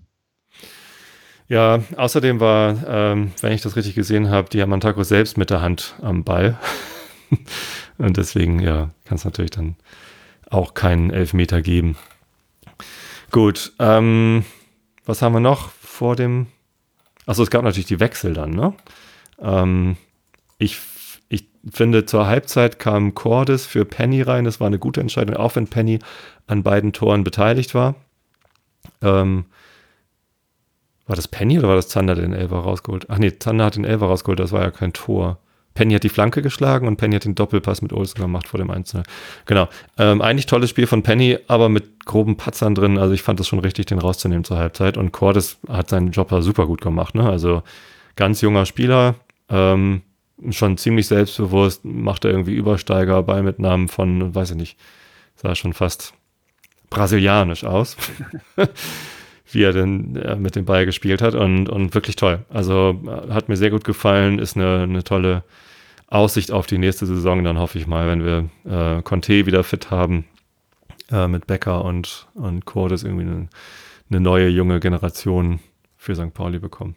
Ja, 1.49 1.83
außerdem 1.97 2.41
war, 2.41 2.77
ähm, 2.87 3.33
wenn 3.41 3.53
ich 3.53 3.63
das 3.63 3.77
richtig 3.77 3.95
gesehen 3.95 4.31
habe, 4.31 4.49
Diamantako 4.49 5.03
selbst 5.03 5.37
mit 5.37 5.51
der 5.51 5.61
Hand 5.61 5.95
am 6.01 6.25
Ball. 6.25 6.59
Und 7.99 8.17
deswegen, 8.17 8.61
ja, 8.61 8.91
kann 9.05 9.17
es 9.17 9.25
natürlich 9.25 9.51
dann 9.51 9.77
auch 10.49 10.75
keinen 10.75 11.11
Elfmeter 11.11 11.63
geben. 11.63 11.97
Gut, 13.31 13.73
ähm, 13.79 14.45
was 15.05 15.23
haben 15.23 15.33
wir 15.33 15.41
noch 15.41 15.71
vor 15.71 16.17
dem? 16.17 16.47
Achso, 17.27 17.43
es 17.43 17.51
gab 17.51 17.65
natürlich 17.65 17.87
die 17.87 18.01
Wechsel 18.01 18.35
dann, 18.35 18.51
ne? 18.51 18.75
Ähm, 19.43 19.97
ich, 20.59 20.79
ich 21.29 21.47
finde, 21.71 22.07
zur 22.07 22.27
Halbzeit 22.27 22.79
kam 22.79 23.15
Cordes 23.15 23.67
für 23.67 23.85
Penny 23.85 24.23
rein. 24.23 24.45
Das 24.45 24.61
war 24.61 24.67
eine 24.67 24.79
gute 24.79 25.01
Entscheidung, 25.01 25.37
auch 25.37 25.57
wenn 25.57 25.67
Penny 25.67 25.99
an 26.47 26.63
beiden 26.63 26.93
Toren 26.93 27.25
beteiligt 27.25 27.75
war. 27.75 27.95
Ähm, 29.01 29.45
war 31.07 31.17
das 31.17 31.29
Penny 31.29 31.59
oder 31.59 31.69
war 31.69 31.77
das 31.77 31.89
Zander, 31.89 32.15
der 32.15 32.25
den 32.25 32.35
Elfer 32.35 32.57
rausgeholt? 32.57 33.07
Ach 33.09 33.19
nee, 33.19 33.37
Zander 33.39 33.65
hat 33.67 33.77
den 33.77 33.85
Elfer 33.85 34.07
rausgeholt, 34.07 34.39
das 34.39 34.53
war 34.53 34.63
ja 34.63 34.71
kein 34.71 34.93
Tor. 34.93 35.39
Penny 35.75 35.95
hat 35.95 36.05
die 36.05 36.11
Flanke 36.11 36.43
geschlagen 36.43 36.87
und 36.87 36.97
Penny 36.97 37.15
hat 37.15 37.25
den 37.25 37.35
Doppelpass 37.35 37.83
mit 37.83 37.93
Olsen 37.93 38.21
gemacht 38.21 38.47
vor 38.47 38.59
dem 38.59 38.71
1 38.71 38.97
Genau. 39.47 39.69
Ähm, 39.99 40.21
eigentlich 40.21 40.47
tolles 40.47 40.71
Spiel 40.71 40.87
von 40.87 41.03
Penny, 41.03 41.39
aber 41.49 41.69
mit 41.69 42.05
groben 42.05 42.37
Patzern 42.37 42.75
drin. 42.75 42.99
Also 42.99 43.15
ich 43.15 43.23
fand 43.23 43.41
es 43.41 43.49
schon 43.49 43.59
richtig, 43.59 43.87
den 43.87 43.99
rauszunehmen 43.99 44.45
zur 44.45 44.59
Halbzeit. 44.59 44.97
Und 44.99 45.13
Cordes 45.13 45.59
hat 45.69 45.89
seinen 45.89 46.11
Job 46.11 46.33
super 46.41 46.67
gut 46.67 46.83
gemacht. 46.83 47.15
Ne? 47.15 47.29
Also 47.29 47.63
ganz 48.17 48.43
junger 48.43 48.67
Spieler, 48.67 49.15
ähm, 49.53 50.03
schon 50.51 50.77
ziemlich 50.77 51.07
selbstbewusst, 51.07 51.85
macht 51.85 52.25
er 52.25 52.33
irgendwie 52.33 52.55
Übersteiger, 52.55 53.23
Ballmitnahmen 53.23 53.89
von, 53.89 54.35
weiß 54.35 54.53
ich 54.53 54.57
nicht, 54.57 54.79
sah 55.37 55.55
schon 55.55 55.73
fast 55.73 56.15
brasilianisch 56.91 57.65
aus. 57.65 57.97
wie 59.55 59.63
er 59.63 59.73
denn 59.73 60.17
äh, 60.17 60.37
mit 60.37 60.57
dem 60.57 60.65
Ball 60.65 60.87
gespielt 60.87 61.23
hat 61.23 61.35
und, 61.35 61.69
und 61.69 61.95
wirklich 61.95 62.17
toll. 62.17 62.45
Also 62.49 63.01
äh, 63.07 63.33
hat 63.33 63.49
mir 63.49 63.57
sehr 63.57 63.71
gut 63.71 63.85
gefallen, 63.85 64.39
ist 64.39 64.57
eine, 64.57 64.83
eine 64.83 65.05
tolle 65.05 65.45
Aussicht 66.09 66.51
auf 66.51 66.67
die 66.67 66.79
nächste 66.79 67.07
Saison. 67.07 67.45
Dann 67.45 67.59
hoffe 67.59 67.79
ich 67.79 67.87
mal, 67.87 68.09
wenn 68.09 68.25
wir 68.25 68.99
äh, 68.99 69.03
Conte 69.03 69.47
wieder 69.47 69.65
fit 69.65 69.91
haben 69.91 70.25
äh, 71.11 71.29
mit 71.29 71.47
Becker 71.47 71.85
und, 71.85 72.29
und 72.35 72.65
Co., 72.65 72.89
dass 72.89 73.05
irgendwie 73.05 73.27
eine, 73.27 73.49
eine 74.11 74.21
neue 74.21 74.49
junge 74.49 74.81
Generation 74.81 75.61
für 75.97 76.15
St. 76.15 76.35
Pauli 76.35 76.59
bekommen. 76.59 76.97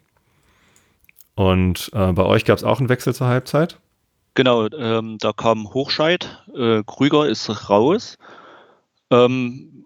Und 1.36 1.92
äh, 1.94 2.14
bei 2.14 2.24
euch 2.24 2.46
gab 2.46 2.58
es 2.58 2.64
auch 2.64 2.80
einen 2.80 2.90
Wechsel 2.90 3.14
zur 3.14 3.28
Halbzeit? 3.28 3.80
Genau, 4.34 4.68
ähm, 4.68 5.18
da 5.20 5.32
kam 5.32 5.74
Hochscheid, 5.74 6.44
äh, 6.56 6.84
Krüger 6.86 7.28
ist 7.28 7.70
raus. 7.70 8.18
Ähm, 9.10 9.86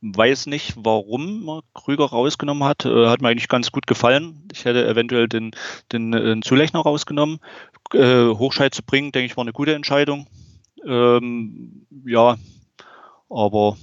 weiß 0.00 0.46
nicht, 0.46 0.74
warum 0.76 1.44
man 1.44 1.62
Krüger 1.74 2.06
rausgenommen 2.06 2.64
hat. 2.64 2.84
Äh, 2.84 3.08
hat 3.08 3.20
mir 3.20 3.28
eigentlich 3.28 3.48
ganz 3.48 3.72
gut 3.72 3.86
gefallen. 3.86 4.48
Ich 4.52 4.64
hätte 4.64 4.86
eventuell 4.86 5.28
den, 5.28 5.52
den, 5.92 6.12
den 6.12 6.42
Zulechner 6.42 6.80
rausgenommen. 6.80 7.40
Äh, 7.92 8.28
Hochscheid 8.28 8.74
zu 8.74 8.82
bringen, 8.82 9.12
denke 9.12 9.26
ich, 9.26 9.36
war 9.36 9.42
eine 9.42 9.52
gute 9.52 9.74
Entscheidung. 9.74 10.26
Ähm, 10.86 11.86
ja, 12.06 12.36
aber 13.28 13.76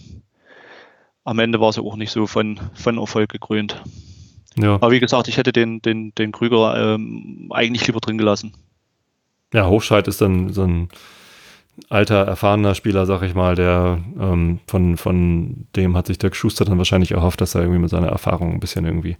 am 1.23 1.39
Ende 1.39 1.59
war 1.59 1.69
es 1.69 1.79
auch 1.79 1.95
nicht 1.95 2.11
so 2.11 2.27
von, 2.27 2.59
von 2.73 2.97
Erfolg 2.97 3.29
gekrönt. 3.29 3.81
Ja. 4.57 4.75
Aber 4.75 4.91
wie 4.91 4.99
gesagt, 4.99 5.27
ich 5.27 5.37
hätte 5.37 5.51
den, 5.51 5.81
den, 5.81 6.13
den 6.15 6.31
Krüger 6.31 6.95
ähm, 6.95 7.49
eigentlich 7.51 7.87
lieber 7.87 7.99
drin 7.99 8.17
gelassen. 8.17 8.53
Ja, 9.53 9.67
Hochscheid 9.67 10.07
ist 10.07 10.21
dann 10.21 10.51
so 10.51 10.63
ein 10.63 10.89
alter, 11.89 12.25
erfahrener 12.25 12.75
Spieler, 12.75 13.05
sag 13.05 13.21
ich 13.21 13.35
mal, 13.35 13.55
der 13.55 13.99
ähm, 14.19 14.59
von, 14.67 14.97
von 14.97 15.67
dem 15.75 15.97
hat 15.97 16.07
sich 16.07 16.17
Dirk 16.17 16.35
Schuster 16.35 16.65
dann 16.65 16.77
wahrscheinlich 16.77 17.11
erhofft, 17.11 17.41
dass 17.41 17.55
er 17.55 17.61
irgendwie 17.61 17.81
mit 17.81 17.89
seiner 17.89 18.07
Erfahrung 18.07 18.53
ein 18.53 18.59
bisschen 18.59 18.85
irgendwie 18.85 19.17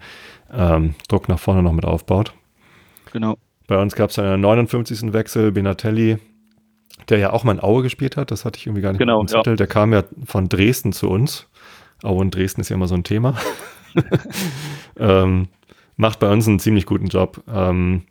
ähm, 0.53 0.95
Druck 1.09 1.27
nach 1.27 1.39
vorne 1.39 1.63
noch 1.63 1.73
mit 1.73 1.85
aufbaut. 1.85 2.33
Genau. 3.11 3.37
Bei 3.67 3.81
uns 3.81 3.95
gab 3.95 4.11
es 4.11 4.19
einen 4.19 4.41
59. 4.41 5.13
Wechsel, 5.13 5.51
Benatelli, 5.51 6.17
der 7.09 7.17
ja 7.17 7.33
auch 7.33 7.43
mal 7.43 7.53
in 7.53 7.63
Aue 7.63 7.83
gespielt 7.83 8.15
hat, 8.15 8.31
das 8.31 8.45
hatte 8.45 8.57
ich 8.57 8.67
irgendwie 8.67 8.81
gar 8.81 8.91
nicht 8.91 8.99
genau, 8.99 9.21
im 9.21 9.27
Zettel. 9.27 9.53
Ja. 9.53 9.57
Der 9.57 9.67
kam 9.67 9.91
ja 9.91 10.03
von 10.25 10.49
Dresden 10.49 10.93
zu 10.93 11.09
uns. 11.09 11.49
Aue 12.03 12.19
und 12.19 12.35
Dresden 12.35 12.61
ist 12.61 12.69
ja 12.69 12.75
immer 12.75 12.87
so 12.87 12.95
ein 12.95 13.03
Thema. 13.03 13.35
ähm, 14.97 15.47
macht 15.97 16.19
bei 16.19 16.31
uns 16.31 16.47
einen 16.47 16.59
ziemlich 16.59 16.85
guten 16.85 17.07
Job. 17.07 17.43
Ähm, 17.47 18.03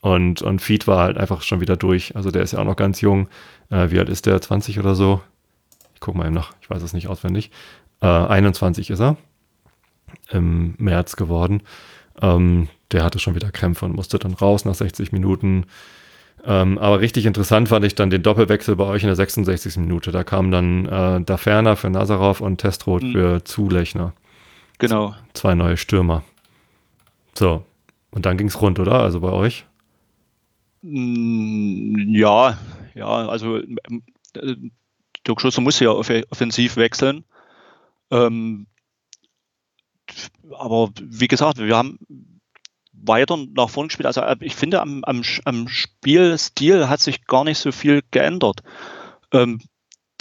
und, 0.00 0.42
und 0.42 0.60
Feed 0.60 0.86
war 0.86 1.04
halt 1.04 1.18
einfach 1.18 1.42
schon 1.42 1.60
wieder 1.60 1.76
durch. 1.76 2.16
Also 2.16 2.30
der 2.30 2.42
ist 2.42 2.52
ja 2.52 2.58
auch 2.58 2.64
noch 2.64 2.76
ganz 2.76 3.00
jung. 3.00 3.28
Äh, 3.70 3.90
wie 3.90 3.98
alt 3.98 4.08
ist 4.08 4.26
der? 4.26 4.40
20 4.40 4.78
oder 4.78 4.94
so? 4.94 5.20
Ich 5.94 6.00
gucke 6.00 6.16
mal 6.16 6.26
eben 6.26 6.34
nach. 6.34 6.54
Ich 6.62 6.70
weiß 6.70 6.82
es 6.82 6.92
nicht 6.92 7.08
auswendig. 7.08 7.50
Äh, 8.00 8.06
21 8.06 8.90
ist 8.90 9.00
er. 9.00 9.16
Im 10.30 10.74
März 10.78 11.16
geworden. 11.16 11.62
Ähm, 12.22 12.68
der 12.92 13.04
hatte 13.04 13.18
schon 13.18 13.34
wieder 13.34 13.50
Krämpfe 13.50 13.84
und 13.84 13.94
musste 13.94 14.18
dann 14.18 14.34
raus 14.34 14.64
nach 14.64 14.74
60 14.74 15.12
Minuten. 15.12 15.66
Ähm, 16.44 16.78
aber 16.78 17.00
richtig 17.00 17.26
interessant 17.26 17.68
fand 17.68 17.84
ich 17.84 17.94
dann 17.94 18.08
den 18.08 18.22
Doppelwechsel 18.22 18.76
bei 18.76 18.84
euch 18.84 19.02
in 19.02 19.08
der 19.08 19.16
66. 19.16 19.76
Minute. 19.76 20.10
Da 20.10 20.24
kam 20.24 20.50
dann 20.50 20.86
äh, 20.86 21.20
Daferner 21.20 21.76
für 21.76 21.90
Nazarov 21.90 22.40
und 22.40 22.58
Testrot 22.58 23.02
mhm. 23.02 23.12
für 23.12 23.44
Zulechner. 23.44 24.14
Genau. 24.80 25.14
Zwei 25.34 25.54
neue 25.54 25.76
Stürmer. 25.76 26.24
So. 27.34 27.64
Und 28.10 28.26
dann 28.26 28.36
ging 28.36 28.48
es 28.48 28.60
rund, 28.60 28.78
oder? 28.80 29.00
Also 29.00 29.20
bei 29.20 29.30
euch? 29.30 29.66
Mm, 30.82 32.14
ja, 32.14 32.58
ja, 32.94 33.06
also 33.06 33.58
ähm, 33.58 34.02
äh, 34.34 34.56
Dirk 35.26 35.40
Schuster 35.40 35.60
muss 35.60 35.78
ja 35.80 35.90
offensiv 35.90 36.76
wechseln. 36.76 37.24
Ähm, 38.10 38.66
aber 40.50 40.90
wie 41.00 41.28
gesagt, 41.28 41.58
wir 41.58 41.76
haben 41.76 41.98
weiter 42.92 43.36
nach 43.54 43.68
vorne 43.68 43.88
gespielt. 43.88 44.06
Also 44.06 44.22
äh, 44.22 44.36
ich 44.40 44.56
finde, 44.56 44.80
am, 44.80 45.04
am, 45.04 45.22
am 45.44 45.68
Spielstil 45.68 46.88
hat 46.88 47.00
sich 47.00 47.26
gar 47.26 47.44
nicht 47.44 47.58
so 47.58 47.70
viel 47.70 48.02
geändert. 48.10 48.62
Ähm, 49.32 49.60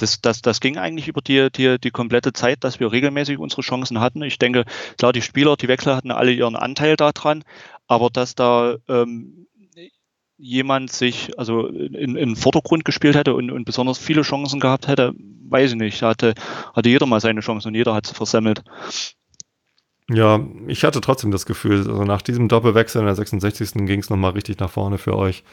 das, 0.02 0.22
das, 0.22 0.42
das 0.42 0.60
ging 0.60 0.78
eigentlich 0.78 1.08
über 1.08 1.22
die, 1.22 1.50
die, 1.52 1.80
die 1.80 1.92
komplette 1.92 2.34
Zeit, 2.34 2.64
dass 2.64 2.80
wir 2.80 2.92
regelmäßig 2.92 3.38
unsere 3.38 3.62
Chancen 3.62 4.00
hatten. 4.00 4.22
Ich 4.24 4.40
denke, 4.40 4.66
klar, 4.98 5.14
die 5.14 5.22
Spieler, 5.22 5.56
die 5.56 5.68
Wechsel 5.68 5.96
hatten 5.96 6.12
alle 6.12 6.32
ihren 6.32 6.56
Anteil 6.56 6.96
daran, 6.96 7.44
aber 7.88 8.10
dass 8.10 8.36
da 8.36 8.76
ähm, 8.88 9.48
jemand 10.38 10.92
sich 10.92 11.38
also 11.38 11.68
in, 11.68 12.16
in 12.16 12.36
Vordergrund 12.36 12.86
gespielt 12.86 13.16
hätte 13.16 13.34
und, 13.36 13.52
und 13.52 13.66
besonders 13.66 13.98
viele 13.98 14.22
Chancen 14.22 14.60
gehabt 14.60 14.88
hätte, 14.88 15.14
weiß 15.50 15.72
ich 15.72 15.78
nicht. 15.78 16.02
Hatte, 16.02 16.34
hatte 16.74 16.90
jeder 16.90 17.06
mal 17.06 17.20
seine 17.20 17.42
Chance 17.42 17.68
und 17.68 17.76
jeder 17.76 17.94
hat 17.94 18.06
sie 18.06 18.16
versemmelt. 18.16 18.64
Ja, 20.10 20.40
ich 20.68 20.84
hatte 20.84 21.02
trotzdem 21.02 21.32
das 21.32 21.46
Gefühl, 21.46 21.78
also 21.78 22.04
nach 22.04 22.22
diesem 22.24 22.48
Doppelwechsel 22.48 23.02
in 23.02 23.06
der 23.06 23.16
66. 23.16 23.86
ging 23.86 24.00
es 24.00 24.10
nochmal 24.10 24.32
richtig 24.32 24.60
nach 24.60 24.72
vorne 24.72 24.98
für 24.98 25.16
euch 25.16 25.44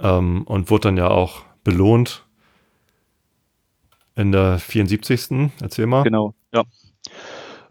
ähm, 0.00 0.42
und 0.44 0.70
wurde 0.70 0.88
dann 0.88 0.96
ja 0.96 1.08
auch 1.08 1.42
belohnt 1.62 2.24
in 4.20 4.32
der 4.32 4.58
74. 4.58 5.50
Erzähl 5.60 5.86
mal. 5.86 6.02
Genau, 6.02 6.34
ja. 6.52 6.64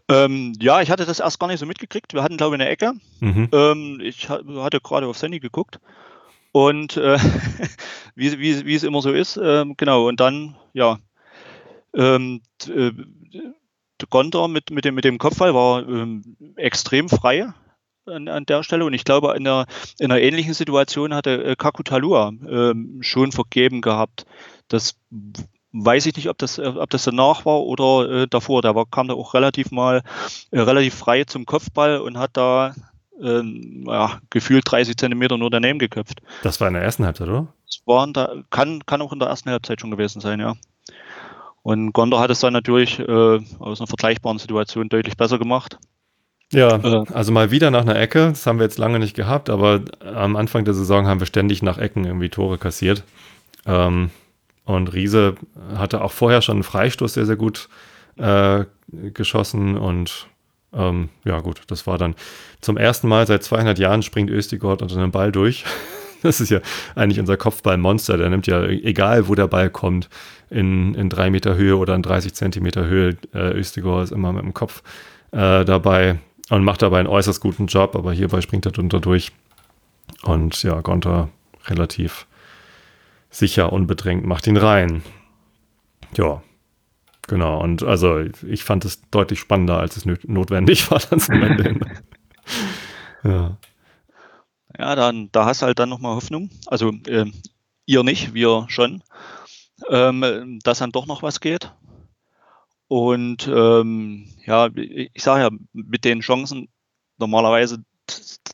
Ähm, 0.09 0.53
ja, 0.59 0.81
ich 0.81 0.89
hatte 0.89 1.05
das 1.05 1.19
erst 1.19 1.39
gar 1.39 1.47
nicht 1.47 1.59
so 1.59 1.65
mitgekriegt. 1.65 2.13
Wir 2.13 2.23
hatten, 2.23 2.37
glaube 2.37 2.55
ich, 2.55 2.61
eine 2.61 2.69
Ecke. 2.69 2.93
Mhm. 3.19 3.49
Ähm, 3.51 3.99
ich 4.01 4.27
hatte 4.29 4.81
gerade 4.81 5.07
auf 5.07 5.17
Sandy 5.17 5.39
geguckt 5.39 5.79
und 6.51 6.97
äh, 6.97 7.17
wie, 8.15 8.39
wie, 8.39 8.65
wie 8.65 8.75
es 8.75 8.83
immer 8.83 9.01
so 9.01 9.11
ist, 9.11 9.37
äh, 9.37 9.65
genau, 9.77 10.07
und 10.07 10.19
dann, 10.19 10.55
ja, 10.73 10.97
ähm, 11.93 12.41
äh, 12.67 12.91
Gondor 14.09 14.47
mit, 14.47 14.71
mit, 14.71 14.85
dem, 14.85 14.95
mit 14.95 15.03
dem 15.03 15.17
Kopfball 15.17 15.53
war 15.53 15.87
ähm, 15.87 16.37
extrem 16.55 17.09
frei 17.09 17.53
an, 18.05 18.27
an 18.27 18.45
der 18.45 18.63
Stelle. 18.63 18.85
Und 18.85 18.93
ich 18.93 19.03
glaube, 19.03 19.35
in 19.35 19.45
einer, 19.45 19.65
in 19.99 20.11
einer 20.11 20.21
ähnlichen 20.21 20.53
Situation 20.53 21.13
hatte 21.13 21.43
äh, 21.43 21.55
Kakutalua 21.55 22.31
ähm, 22.47 22.99
schon 23.01 23.31
vergeben 23.31 23.81
gehabt. 23.81 24.25
Das 24.69 24.95
weiß 25.71 26.05
ich 26.07 26.15
nicht, 26.15 26.29
ob 26.29 26.37
das, 26.37 26.59
ob 26.59 26.89
das 26.89 27.03
danach 27.03 27.45
war 27.45 27.61
oder 27.61 28.23
äh, 28.23 28.27
davor. 28.27 28.61
Da 28.61 28.75
war, 28.75 28.85
kam 28.85 29.07
da 29.07 29.13
auch 29.13 29.33
relativ 29.33 29.71
mal 29.71 30.01
äh, 30.51 30.59
relativ 30.59 30.95
frei 30.95 31.23
zum 31.23 31.45
Kopfball 31.45 31.99
und 31.99 32.17
hat 32.17 32.31
da 32.33 32.73
ähm, 33.21 33.83
ja, 33.87 34.19
gefühlt 34.29 34.63
30 34.69 34.97
Zentimeter 34.97 35.37
nur 35.37 35.49
daneben 35.49 35.79
geköpft. 35.79 36.21
Das 36.43 36.59
war 36.59 36.67
in 36.67 36.73
der 36.73 36.83
ersten 36.83 37.05
Halbzeit, 37.05 37.27
oder? 37.27 37.47
Das 37.65 37.81
war 37.85 38.07
da, 38.07 38.33
kann, 38.49 38.85
kann 38.85 39.01
auch 39.01 39.13
in 39.13 39.19
der 39.19 39.29
ersten 39.29 39.49
Halbzeit 39.49 39.81
schon 39.81 39.91
gewesen 39.91 40.21
sein, 40.21 40.39
ja. 40.39 40.55
Und 41.61 41.93
Gondor 41.93 42.21
hat 42.21 42.31
es 42.31 42.39
dann 42.39 42.53
natürlich 42.53 42.99
äh, 42.99 43.39
aus 43.59 43.79
einer 43.79 43.87
vergleichbaren 43.87 44.39
Situation 44.39 44.89
deutlich 44.89 45.17
besser 45.17 45.37
gemacht. 45.37 45.77
Ja, 46.51 46.77
äh, 46.77 47.05
also 47.13 47.31
mal 47.31 47.51
wieder 47.51 47.69
nach 47.69 47.81
einer 47.81 47.99
Ecke. 47.99 48.29
Das 48.29 48.47
haben 48.47 48.57
wir 48.57 48.63
jetzt 48.63 48.79
lange 48.79 48.97
nicht 48.97 49.15
gehabt, 49.15 49.49
aber 49.49 49.81
am 50.03 50.35
Anfang 50.35 50.65
der 50.65 50.73
Saison 50.73 51.05
haben 51.05 51.19
wir 51.19 51.27
ständig 51.27 51.61
nach 51.61 51.77
Ecken 51.77 52.05
irgendwie 52.05 52.29
Tore 52.29 52.57
kassiert. 52.57 53.03
Ähm, 53.65 54.09
und 54.69 54.93
Riese 54.93 55.33
hatte 55.75 56.03
auch 56.03 56.11
vorher 56.11 56.43
schon 56.43 56.57
einen 56.57 56.63
Freistoß 56.63 57.15
sehr, 57.15 57.25
sehr 57.25 57.37
gut 57.37 57.69
äh, 58.17 58.65
geschossen 58.91 59.77
und 59.77 60.27
ähm, 60.73 61.09
ja, 61.25 61.39
gut, 61.39 61.61
das 61.65 61.87
war 61.87 61.97
dann 61.97 62.13
zum 62.61 62.77
ersten 62.77 63.07
Mal 63.07 63.25
seit 63.25 63.41
200 63.41 63.79
Jahren 63.79 64.03
springt 64.03 64.29
Östigord 64.29 64.83
unter 64.83 64.95
einem 64.95 65.11
Ball 65.11 65.31
durch. 65.31 65.65
Das 66.21 66.41
ist 66.41 66.49
ja 66.49 66.59
eigentlich 66.95 67.17
unser 67.21 67.37
Kopfballmonster. 67.37 68.17
Der 68.17 68.29
nimmt 68.29 68.45
ja, 68.45 68.65
egal 68.65 69.29
wo 69.29 69.35
der 69.35 69.47
Ball 69.47 69.69
kommt, 69.69 70.09
in, 70.49 70.93
in 70.93 71.07
drei 71.07 71.29
Meter 71.29 71.55
Höhe 71.55 71.77
oder 71.77 71.95
in 71.95 72.01
30 72.01 72.33
Zentimeter 72.33 72.87
Höhe, 72.87 73.15
äh, 73.33 73.53
Östigor 73.53 74.03
ist 74.03 74.11
immer 74.11 74.33
mit 74.33 74.43
dem 74.43 74.53
Kopf 74.53 74.83
äh, 75.31 75.63
dabei 75.63 76.19
und 76.49 76.65
macht 76.65 76.81
dabei 76.81 76.99
einen 76.99 77.07
äußerst 77.07 77.39
guten 77.39 77.67
Job, 77.67 77.95
aber 77.95 78.11
hierbei 78.11 78.41
springt 78.41 78.65
er 78.65 78.73
drunter 78.73 78.99
durch. 78.99 79.31
Und 80.23 80.61
ja, 80.61 80.81
Gonter 80.81 81.29
relativ 81.67 82.27
sicher, 83.29 83.71
unbedrängt, 83.73 84.25
macht 84.25 84.47
ihn 84.47 84.57
rein. 84.57 85.03
Ja, 86.17 86.41
Genau, 87.29 87.61
und 87.61 87.83
also 87.83 88.21
ich 88.47 88.63
fand 88.63 88.85
es 88.85 89.01
deutlich 89.11 89.39
spannender, 89.39 89.77
als 89.77 89.95
es 89.95 90.05
notwendig 90.23 90.89
war 90.91 90.99
dann 90.99 91.19
zum 91.19 91.43
Ende 91.43 91.63
hin. 91.63 91.79
ja. 93.23 93.57
Ja, 94.77 94.95
dann, 94.95 95.29
da 95.31 95.45
hast 95.45 95.61
du 95.61 95.67
halt 95.67 95.77
dann 95.77 95.89
nochmal 95.89 96.15
Hoffnung. 96.15 96.49
Also 96.65 96.91
äh, 97.05 97.25
ihr 97.85 98.03
nicht, 98.03 98.33
wir 98.33 98.65
schon, 98.69 99.03
ähm, 99.89 100.59
dass 100.63 100.79
dann 100.79 100.91
doch 100.91 101.05
noch 101.05 101.21
was 101.21 101.39
geht. 101.39 101.71
Und 102.87 103.47
ähm, 103.47 104.33
ja, 104.45 104.69
ich 104.73 105.21
sage 105.21 105.43
ja, 105.43 105.49
mit 105.73 106.05
den 106.05 106.21
Chancen, 106.21 106.67
normalerweise 107.19 107.77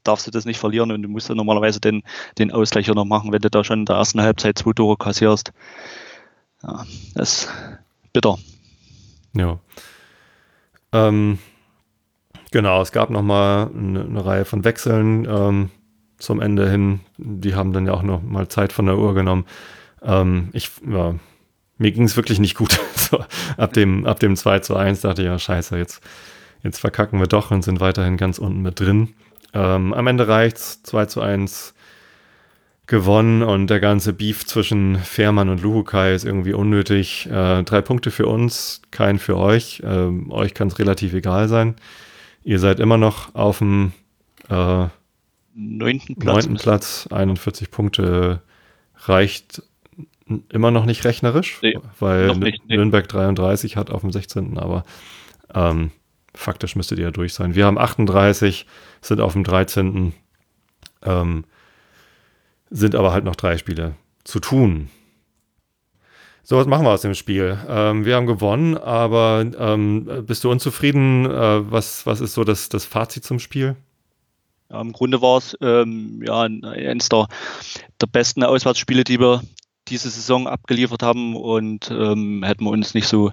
darfst 0.03 0.27
du 0.27 0.31
das 0.31 0.45
nicht 0.45 0.59
verlieren 0.59 0.91
und 0.91 1.01
du 1.01 1.09
musst 1.09 1.29
dann 1.29 1.37
normalerweise 1.37 1.79
den, 1.79 2.03
den 2.37 2.51
Ausgleich 2.51 2.87
noch 2.87 3.05
machen, 3.05 3.31
wenn 3.31 3.41
du 3.41 3.49
da 3.49 3.63
schon 3.63 3.79
in 3.79 3.85
der 3.85 3.97
ersten 3.97 4.21
Halbzeit 4.21 4.57
zwei 4.57 4.73
Tore 4.73 4.97
kassierst. 4.97 5.51
Ja, 6.63 6.85
das 7.13 7.43
ist 7.43 7.49
bitter. 8.13 8.37
Ja. 9.33 9.59
Ähm, 10.91 11.39
genau, 12.51 12.81
es 12.81 12.91
gab 12.91 13.09
nochmal 13.09 13.69
eine, 13.75 14.01
eine 14.01 14.25
Reihe 14.25 14.45
von 14.45 14.63
Wechseln 14.63 15.27
ähm, 15.29 15.71
zum 16.17 16.41
Ende 16.41 16.69
hin. 16.69 17.01
Die 17.17 17.55
haben 17.55 17.73
dann 17.73 17.85
ja 17.85 17.93
auch 17.93 18.03
noch 18.03 18.21
mal 18.21 18.47
Zeit 18.47 18.73
von 18.73 18.85
der 18.85 18.97
Uhr 18.97 19.13
genommen. 19.13 19.45
Ähm, 20.01 20.49
ich, 20.53 20.71
ja, 20.89 21.15
mir 21.77 21.91
ging 21.91 22.03
es 22.03 22.15
wirklich 22.15 22.39
nicht 22.39 22.55
gut. 22.55 22.79
so, 22.95 23.23
ab, 23.57 23.73
dem, 23.73 24.05
ab 24.05 24.19
dem 24.19 24.35
2 24.35 24.59
zu 24.59 24.75
1 24.75 25.01
dachte 25.01 25.21
ich, 25.21 25.27
ja, 25.27 25.37
scheiße, 25.37 25.77
jetzt 25.77 26.01
Jetzt 26.65 26.79
verkacken 26.79 27.19
wir 27.19 27.27
doch 27.27 27.51
und 27.51 27.61
sind 27.61 27.79
weiterhin 27.79 28.17
ganz 28.17 28.39
unten 28.39 28.63
mit 28.63 28.79
drin. 28.79 29.13
Ähm, 29.55 29.93
am 29.93 30.07
Ende 30.07 30.27
reicht's 30.27 30.83
2 30.83 31.05
zu 31.05 31.21
1 31.21 31.73
gewonnen 32.87 33.41
und 33.41 33.67
der 33.67 33.79
ganze 33.79 34.13
Beef 34.13 34.45
zwischen 34.45 34.97
Fährmann 34.99 35.49
und 35.49 35.61
Luhukai 35.61 36.13
ist 36.13 36.25
irgendwie 36.25 36.53
unnötig. 36.53 37.27
Äh, 37.27 37.63
drei 37.63 37.81
Punkte 37.81 38.11
für 38.11 38.27
uns, 38.27 38.81
kein 38.91 39.17
für 39.17 39.37
euch. 39.37 39.81
Ähm, 39.83 40.31
euch 40.31 40.53
kann 40.53 40.67
es 40.67 40.77
relativ 40.77 41.13
egal 41.13 41.47
sein. 41.47 41.75
Ihr 42.43 42.59
seid 42.59 42.79
immer 42.79 42.97
noch 42.97 43.33
auf 43.33 43.57
dem 43.59 43.93
äh, 44.49 44.87
neunten 45.55 46.15
Platz. 46.17 46.45
Neunten 46.45 46.57
Platz, 46.57 47.07
41 47.09 47.71
Punkte 47.71 48.41
reicht 48.97 49.63
immer 50.49 50.71
noch 50.71 50.85
nicht 50.85 51.05
rechnerisch, 51.05 51.59
nee, 51.61 51.77
weil 51.99 52.35
nicht, 52.35 52.65
nee. 52.67 52.75
Nürnberg 52.75 53.07
33 53.07 53.77
hat 53.77 53.89
auf 53.89 54.01
dem 54.01 54.11
16. 54.11 54.57
Aber 54.57 54.83
ähm, 55.53 55.91
faktisch 56.35 56.75
müsstet 56.75 56.99
ihr 56.99 57.05
ja 57.05 57.11
durch 57.11 57.33
sein. 57.33 57.55
Wir 57.55 57.65
haben 57.65 57.77
38, 57.77 58.65
sind 59.01 59.21
auf 59.21 59.33
dem 59.33 59.43
13. 59.43 60.13
Ähm, 61.03 61.45
sind 62.69 62.95
aber 62.95 63.11
halt 63.11 63.25
noch 63.25 63.35
drei 63.35 63.57
Spiele 63.57 63.95
zu 64.23 64.39
tun. 64.39 64.89
So, 66.43 66.57
was 66.57 66.67
machen 66.67 66.85
wir 66.85 66.91
aus 66.91 67.01
dem 67.01 67.15
Spiel? 67.15 67.57
Ähm, 67.67 68.05
wir 68.05 68.15
haben 68.15 68.27
gewonnen, 68.27 68.77
aber 68.77 69.45
ähm, 69.57 70.25
bist 70.27 70.43
du 70.43 70.51
unzufrieden? 70.51 71.25
Äh, 71.25 71.71
was, 71.71 72.05
was 72.05 72.21
ist 72.21 72.33
so 72.33 72.43
das, 72.43 72.69
das 72.69 72.85
Fazit 72.85 73.23
zum 73.23 73.39
Spiel? 73.39 73.75
Ja, 74.69 74.81
Im 74.81 74.93
Grunde 74.93 75.21
war 75.21 75.37
es 75.37 75.57
ähm, 75.61 76.21
ja, 76.23 76.41
eines 76.41 77.09
der, 77.09 77.27
der 77.99 78.07
besten 78.07 78.43
Auswärtsspiele, 78.43 79.03
die 79.03 79.19
wir 79.19 79.41
diese 79.87 80.09
Saison 80.09 80.47
abgeliefert 80.47 81.03
haben 81.03 81.35
und 81.35 81.89
ähm, 81.91 82.43
hätten 82.43 82.63
wir 82.63 82.71
uns 82.71 82.93
nicht 82.93 83.07
so, 83.07 83.31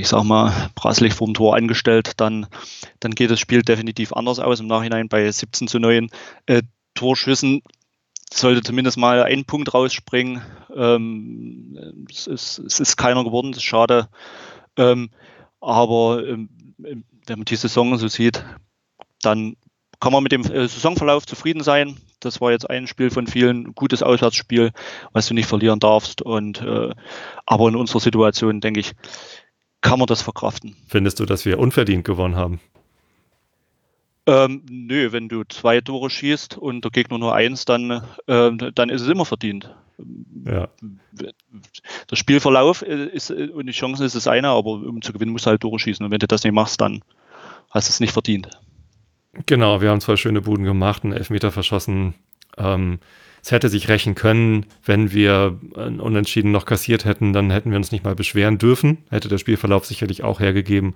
ich 0.00 0.08
sag 0.08 0.24
mal, 0.24 0.70
brasselig 0.74 1.12
vorm 1.14 1.34
Tor 1.34 1.56
angestellt, 1.56 2.12
dann, 2.16 2.46
dann 3.00 3.14
geht 3.14 3.30
das 3.30 3.40
Spiel 3.40 3.62
definitiv 3.62 4.12
anders 4.12 4.38
aus. 4.38 4.60
Im 4.60 4.66
Nachhinein 4.66 5.08
bei 5.08 5.30
17 5.30 5.68
zu 5.68 5.78
9 5.78 6.08
äh, 6.46 6.62
Torschüssen 6.94 7.62
sollte 8.32 8.62
zumindest 8.62 8.96
mal 8.96 9.22
ein 9.22 9.44
Punkt 9.44 9.74
rausspringen. 9.74 10.42
Ähm, 10.74 12.06
es, 12.10 12.26
ist, 12.26 12.58
es, 12.60 12.80
ist, 12.80 12.96
keiner 12.96 13.24
geworden, 13.24 13.52
das 13.52 13.58
ist 13.58 13.64
schade. 13.64 14.08
Ähm, 14.76 15.10
aber 15.60 16.26
ähm, 16.26 16.48
wenn 16.78 17.38
man 17.38 17.44
die 17.44 17.56
Saison 17.56 17.96
so 17.98 18.08
sieht, 18.08 18.44
dann 19.22 19.56
kann 20.00 20.12
man 20.12 20.22
mit 20.22 20.32
dem 20.32 20.42
äh, 20.42 20.66
Saisonverlauf 20.66 21.26
zufrieden 21.26 21.62
sein. 21.62 21.98
Das 22.20 22.40
war 22.40 22.52
jetzt 22.52 22.68
ein 22.68 22.86
Spiel 22.86 23.10
von 23.10 23.26
vielen, 23.26 23.74
gutes 23.74 24.02
Auswärtsspiel, 24.02 24.72
was 25.12 25.26
du 25.26 25.34
nicht 25.34 25.46
verlieren 25.46 25.80
darfst. 25.80 26.22
Und 26.22 26.62
äh, 26.62 26.94
aber 27.46 27.68
in 27.68 27.76
unserer 27.76 28.00
Situation, 28.00 28.60
denke 28.60 28.80
ich, 28.80 28.92
kann 29.80 29.98
man 29.98 30.06
das 30.06 30.22
verkraften. 30.22 30.76
Findest 30.86 31.20
du, 31.20 31.26
dass 31.26 31.44
wir 31.44 31.58
unverdient 31.58 32.04
gewonnen 32.04 32.36
haben? 32.36 32.60
Ähm, 34.26 34.62
nö, 34.70 35.12
wenn 35.12 35.28
du 35.28 35.44
zwei 35.44 35.80
Tore 35.80 36.10
schießt 36.10 36.58
und 36.58 36.84
der 36.84 36.90
Gegner 36.90 37.18
nur 37.18 37.34
eins, 37.34 37.64
dann, 37.64 38.02
äh, 38.26 38.50
dann 38.74 38.90
ist 38.90 39.02
es 39.02 39.08
immer 39.08 39.24
verdient. 39.24 39.74
Ja. 40.46 40.68
Der 41.12 42.16
Spielverlauf 42.16 42.82
ist 42.82 43.30
und 43.30 43.66
die 43.66 43.72
Chancen 43.72 44.06
ist 44.06 44.14
das 44.14 44.26
eine, 44.26 44.48
aber 44.48 44.70
um 44.70 45.02
zu 45.02 45.12
gewinnen 45.12 45.32
musst 45.32 45.46
du 45.46 45.50
halt 45.50 45.60
Tore 45.60 45.78
schießen. 45.78 46.04
Und 46.04 46.12
wenn 46.12 46.18
du 46.18 46.26
das 46.26 46.44
nicht 46.44 46.52
machst, 46.52 46.80
dann 46.80 47.02
hast 47.70 47.88
du 47.88 47.92
es 47.92 48.00
nicht 48.00 48.12
verdient. 48.12 48.48
Genau, 49.46 49.80
wir 49.80 49.90
haben 49.90 50.00
zwei 50.00 50.16
schöne 50.16 50.40
Buden 50.40 50.64
gemacht, 50.64 51.04
einen 51.04 51.12
Elfmeter 51.12 51.50
verschossen. 51.50 52.14
Ähm, 52.56 52.98
es 53.42 53.52
hätte 53.52 53.68
sich 53.68 53.88
rächen 53.88 54.14
können, 54.14 54.66
wenn 54.84 55.12
wir 55.12 55.58
ein 55.76 56.00
Unentschieden 56.00 56.52
noch 56.52 56.66
kassiert 56.66 57.04
hätten, 57.04 57.32
dann 57.32 57.50
hätten 57.50 57.70
wir 57.70 57.76
uns 57.76 57.92
nicht 57.92 58.04
mal 58.04 58.14
beschweren 58.14 58.58
dürfen. 58.58 58.98
Hätte 59.10 59.28
der 59.28 59.38
Spielverlauf 59.38 59.86
sicherlich 59.86 60.22
auch 60.22 60.40
hergegeben. 60.40 60.94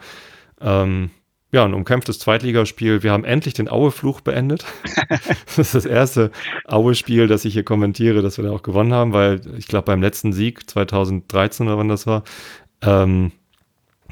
Ähm, 0.61 1.11
ja, 1.53 1.65
ein 1.65 1.75
umkämpftes 1.75 2.19
Zweitligaspiel. 2.19 3.05
Wir 3.05 3.13
haben 3.13 3.25
endlich 3.25 3.55
den 3.55 3.69
Aue-Fluch 3.69 4.21
beendet. 4.21 4.65
das 5.47 5.59
ist 5.59 5.75
das 5.75 5.87
erste 5.87 6.33
Aue-Spiel, 6.67 7.29
das 7.29 7.45
ich 7.45 7.53
hier 7.53 7.63
kommentiere, 7.63 8.23
dass 8.23 8.39
wir 8.39 8.45
da 8.45 8.51
auch 8.51 8.63
gewonnen 8.63 8.93
haben, 8.93 9.13
weil 9.13 9.41
ich 9.57 9.69
glaube, 9.69 9.87
beim 9.87 10.03
letzten 10.03 10.33
Sieg 10.33 10.69
2013 10.69 11.67
oder 11.69 11.79
wann 11.79 11.89
das 11.89 12.09
war, 12.09 12.25
ähm, 12.83 13.31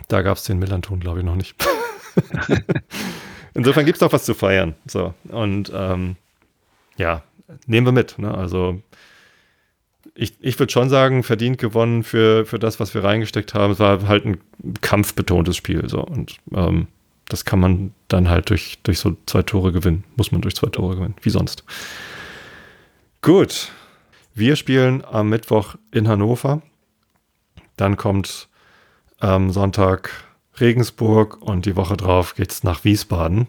da 0.06 0.22
gab 0.22 0.36
es 0.36 0.44
den 0.44 0.58
Millanton, 0.58 1.00
glaube 1.00 1.18
ich, 1.18 1.24
noch 1.24 1.34
nicht. 1.34 1.56
Insofern 3.54 3.86
gibt 3.86 3.96
es 3.96 4.00
doch 4.00 4.12
was 4.12 4.24
zu 4.24 4.34
feiern. 4.34 4.74
So. 4.86 5.12
Und 5.28 5.72
ähm, 5.74 6.16
ja, 6.96 7.22
nehmen 7.66 7.86
wir 7.86 7.92
mit. 7.92 8.18
Ne? 8.18 8.32
Also 8.32 8.82
ich, 10.14 10.34
ich 10.40 10.58
würde 10.58 10.72
schon 10.72 10.88
sagen, 10.88 11.22
verdient 11.22 11.58
gewonnen 11.58 12.02
für, 12.02 12.44
für 12.44 12.58
das, 12.58 12.80
was 12.80 12.94
wir 12.94 13.04
reingesteckt 13.04 13.54
haben. 13.54 13.72
Es 13.72 13.78
war 13.78 14.06
halt 14.08 14.24
ein 14.24 14.40
kampfbetontes 14.80 15.56
Spiel. 15.56 15.88
So. 15.88 16.02
Und 16.02 16.36
ähm, 16.54 16.88
das 17.28 17.44
kann 17.44 17.60
man 17.60 17.94
dann 18.08 18.28
halt 18.28 18.50
durch, 18.50 18.78
durch 18.82 18.98
so 18.98 19.16
zwei 19.26 19.42
Tore 19.42 19.72
gewinnen. 19.72 20.04
Muss 20.16 20.32
man 20.32 20.40
durch 20.40 20.54
zwei 20.54 20.68
Tore 20.68 20.96
gewinnen. 20.96 21.14
Wie 21.22 21.30
sonst. 21.30 21.64
Gut. 23.20 23.70
Wir 24.34 24.56
spielen 24.56 25.04
am 25.04 25.28
Mittwoch 25.28 25.76
in 25.90 26.08
Hannover. 26.08 26.62
Dann 27.76 27.96
kommt 27.96 28.48
am 29.18 29.50
Sonntag 29.50 30.10
Regensburg 30.58 31.40
und 31.40 31.66
die 31.66 31.76
Woche 31.76 31.96
drauf 31.96 32.34
geht 32.34 32.50
es 32.50 32.64
nach 32.64 32.84
Wiesbaden. 32.84 33.46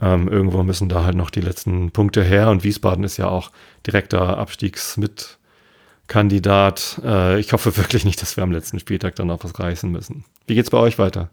Ähm, 0.00 0.28
irgendwo 0.28 0.62
müssen 0.62 0.88
da 0.88 1.04
halt 1.04 1.16
noch 1.16 1.30
die 1.30 1.40
letzten 1.40 1.90
Punkte 1.90 2.22
her 2.22 2.50
und 2.50 2.62
Wiesbaden 2.64 3.04
ist 3.04 3.16
ja 3.16 3.28
auch 3.28 3.50
direkter 3.86 4.36
Abstiegsmitkandidat. 4.36 7.00
Äh, 7.02 7.40
ich 7.40 7.52
hoffe 7.52 7.76
wirklich 7.78 8.04
nicht, 8.04 8.20
dass 8.20 8.36
wir 8.36 8.44
am 8.44 8.52
letzten 8.52 8.78
Spieltag 8.78 9.14
dann 9.16 9.28
noch 9.28 9.42
was 9.42 9.58
reißen 9.58 9.90
müssen. 9.90 10.26
Wie 10.46 10.54
geht's 10.54 10.70
bei 10.70 10.78
euch 10.78 10.98
weiter? 10.98 11.30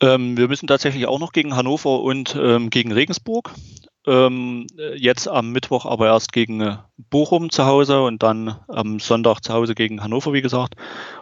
Ähm, 0.00 0.36
wir 0.36 0.48
müssen 0.48 0.66
tatsächlich 0.66 1.06
auch 1.06 1.18
noch 1.18 1.32
gegen 1.32 1.56
Hannover 1.56 2.02
und 2.02 2.36
ähm, 2.38 2.68
gegen 2.68 2.92
Regensburg. 2.92 3.54
Ähm, 4.06 4.66
jetzt 4.96 5.28
am 5.28 5.52
Mittwoch 5.52 5.86
aber 5.86 6.08
erst 6.08 6.32
gegen 6.32 6.60
äh, 6.60 6.76
Bochum 7.08 7.48
zu 7.48 7.64
Hause 7.64 8.02
und 8.02 8.22
dann 8.22 8.54
am 8.68 9.00
Sonntag 9.00 9.40
zu 9.40 9.54
Hause 9.54 9.74
gegen 9.74 10.02
Hannover, 10.02 10.34
wie 10.34 10.42
gesagt. 10.42 10.74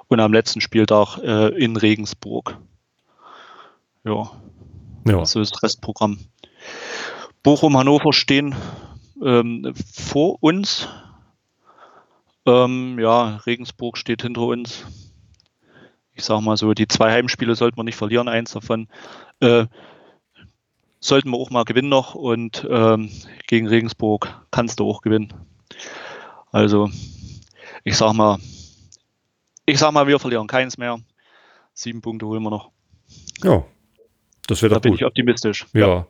Und 0.08 0.18
am 0.18 0.32
letzten 0.32 0.60
Spieltag 0.60 1.18
äh, 1.18 1.50
in 1.50 1.76
Regensburg. 1.76 2.58
Ja. 4.04 4.32
Ja. 5.04 5.24
So 5.24 5.40
ist 5.40 5.54
das 5.54 5.62
Restprogramm. 5.62 6.18
Bochum, 7.42 7.76
Hannover 7.76 8.12
stehen 8.12 8.54
ähm, 9.22 9.72
vor 9.92 10.38
uns. 10.40 10.88
Ähm, 12.46 12.98
ja, 12.98 13.36
Regensburg 13.46 13.96
steht 13.98 14.22
hinter 14.22 14.42
uns. 14.42 14.84
Ich 16.14 16.24
sage 16.24 16.42
mal 16.42 16.56
so, 16.56 16.74
die 16.74 16.88
zwei 16.88 17.10
Heimspiele 17.10 17.54
sollten 17.54 17.76
wir 17.76 17.84
nicht 17.84 17.96
verlieren. 17.96 18.28
Eins 18.28 18.52
davon 18.52 18.88
äh, 19.40 19.66
sollten 21.00 21.30
wir 21.30 21.38
auch 21.38 21.50
mal 21.50 21.64
gewinnen 21.64 21.88
noch 21.88 22.14
und 22.14 22.66
ähm, 22.70 23.10
gegen 23.46 23.66
Regensburg 23.66 24.42
kannst 24.50 24.78
du 24.78 24.88
auch 24.88 25.02
gewinnen. 25.02 25.32
Also 26.52 26.90
ich 27.82 27.96
sag 27.96 28.12
mal, 28.12 28.38
ich 29.66 29.78
sag 29.78 29.92
mal, 29.92 30.06
wir 30.06 30.18
verlieren 30.18 30.46
keins 30.46 30.78
mehr. 30.78 31.00
Sieben 31.74 32.02
Punkte 32.02 32.26
holen 32.26 32.42
wir 32.42 32.50
noch. 32.50 32.70
Ja, 33.42 33.64
das 34.46 34.62
wird 34.62 34.72
da 34.72 34.76
doch 34.76 34.82
bin 34.82 34.94
ich 34.94 35.04
optimistisch. 35.04 35.66
Ja, 35.72 35.86
ja. 35.86 36.06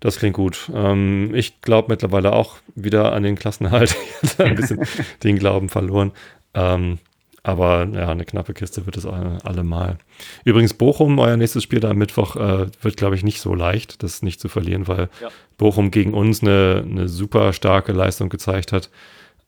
das 0.00 0.18
klingt 0.18 0.34
gut. 0.36 0.70
Ähm, 0.74 1.34
ich 1.34 1.60
glaube 1.60 1.88
mittlerweile 1.90 2.32
auch 2.32 2.56
wieder 2.74 3.12
an 3.12 3.22
den 3.22 3.36
Klassenhalt. 3.36 3.96
ein 4.38 4.54
bisschen 4.54 4.86
den 5.22 5.38
Glauben 5.38 5.68
verloren. 5.68 6.12
Ähm, 6.54 6.98
aber 7.44 7.88
ja, 7.92 8.08
eine 8.08 8.24
knappe 8.24 8.54
Kiste 8.54 8.86
wird 8.86 8.96
es 8.96 9.04
allemal. 9.04 9.98
Übrigens, 10.44 10.74
Bochum, 10.74 11.18
euer 11.18 11.36
nächstes 11.36 11.64
Spiel 11.64 11.80
da 11.80 11.90
am 11.90 11.98
Mittwoch, 11.98 12.36
äh, 12.36 12.66
wird, 12.80 12.96
glaube 12.96 13.16
ich, 13.16 13.24
nicht 13.24 13.40
so 13.40 13.52
leicht, 13.52 14.04
das 14.04 14.22
nicht 14.22 14.40
zu 14.40 14.48
verlieren, 14.48 14.86
weil 14.86 15.08
ja. 15.20 15.28
Bochum 15.58 15.90
gegen 15.90 16.14
uns 16.14 16.40
eine, 16.40 16.84
eine 16.88 17.08
super 17.08 17.52
starke 17.52 17.92
Leistung 17.92 18.28
gezeigt 18.28 18.70
hat. 18.70 18.90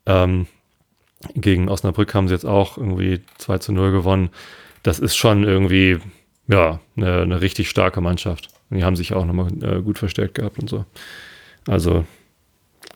Ähm, 0.07 0.48
gegen 1.37 1.68
Osnabrück 1.68 2.12
haben 2.14 2.27
sie 2.27 2.35
jetzt 2.35 2.44
auch 2.44 2.77
irgendwie 2.77 3.20
2 3.38 3.59
zu 3.59 3.72
0 3.72 3.92
gewonnen. 3.92 4.31
Das 4.83 4.98
ist 4.98 5.14
schon 5.14 5.44
irgendwie, 5.44 5.98
ja, 6.48 6.80
eine, 6.96 7.22
eine 7.22 7.40
richtig 7.40 7.70
starke 7.70 8.00
Mannschaft. 8.00 8.48
Und 8.70 8.78
die 8.78 8.85
haben 8.85 8.96
sich 8.96 9.12
auch 9.12 9.24
nochmal 9.24 9.52
äh, 9.62 9.83
gut 9.83 9.98
verstärkt 9.98 10.35
gehabt 10.35 10.59
und 10.59 10.68
so. 10.68 10.85
Also, 11.66 12.04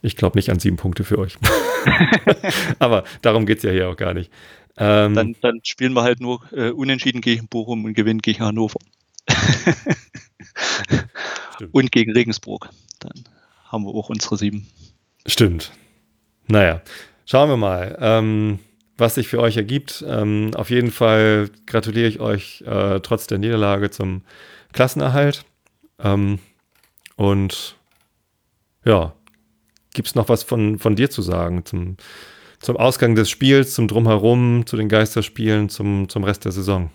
ich 0.03 0.17
glaube 0.17 0.39
nicht 0.39 0.51
an 0.51 0.59
sieben 0.59 0.77
Punkte 0.77 1.05
für 1.05 1.19
euch. 1.19 1.39
Aber 2.79 3.05
darum 3.23 3.47
geht 3.47 3.59
es 3.59 3.65
ja 3.65 3.71
hier 3.71 3.89
auch 3.89 3.97
gar 3.97 4.15
nicht. 4.15 4.31
Ähm, 4.77 5.15
dann, 5.15 5.35
dann, 5.41 5.61
spielen 5.65 5.95
wir 5.95 6.03
halt 6.03 6.21
nur 6.21 6.41
äh, 6.53 6.71
unentschieden 6.71 7.21
gegen 7.21 7.49
Bochum 7.49 7.85
und 7.85 7.95
gewinnen 7.95 8.23
gegen 8.23 8.45
Hannover. 8.45 8.79
und 11.73 11.91
gegen 11.91 12.13
Regensburg. 12.13 12.71
Dann 13.01 13.25
haben 13.65 13.85
wir 13.85 13.95
auch 13.95 14.09
unsere 14.09 14.37
sieben. 14.37 14.69
Stimmt. 15.27 15.73
Naja, 16.47 16.81
schauen 17.27 17.51
wir 17.51 17.57
mal, 17.57 17.99
ähm, 18.01 18.61
was 18.99 19.15
sich 19.15 19.29
für 19.29 19.41
euch 19.41 19.57
ergibt. 19.57 20.05
Ähm, 20.07 20.51
auf 20.55 20.71
jeden 20.71 20.91
Fall 20.91 21.51
gratuliere 21.67 22.09
ich 22.09 22.21
euch 22.21 22.63
äh, 22.67 23.01
trotz 23.01 23.27
der 23.27 23.39
Niederlage 23.39 23.91
zum 23.91 24.23
Klassenerhalt. 24.73 25.45
Ähm, 26.01 26.41
und 27.17 27.77
ja, 28.85 29.15
gibt 29.95 30.09
es 30.09 30.15
noch 30.15 30.29
was 30.29 30.43
von, 30.43 30.79
von 30.79 30.97
dir 30.97 31.11
zu 31.11 31.23
sagen 31.23 31.65
zum, 31.65 31.97
zum 32.61 32.77
Ausgang 32.77 33.15
des 33.15 33.31
Spiels, 33.31 33.75
zum 33.75 33.89
Drumherum, 33.89 34.67
zu 34.67 34.77
den 34.77 34.89
Geisterspielen, 34.89 35.69
zum, 35.69 36.09
zum 36.09 36.25
Rest 36.25 36.45
der 36.45 36.53
Saison? 36.53 36.91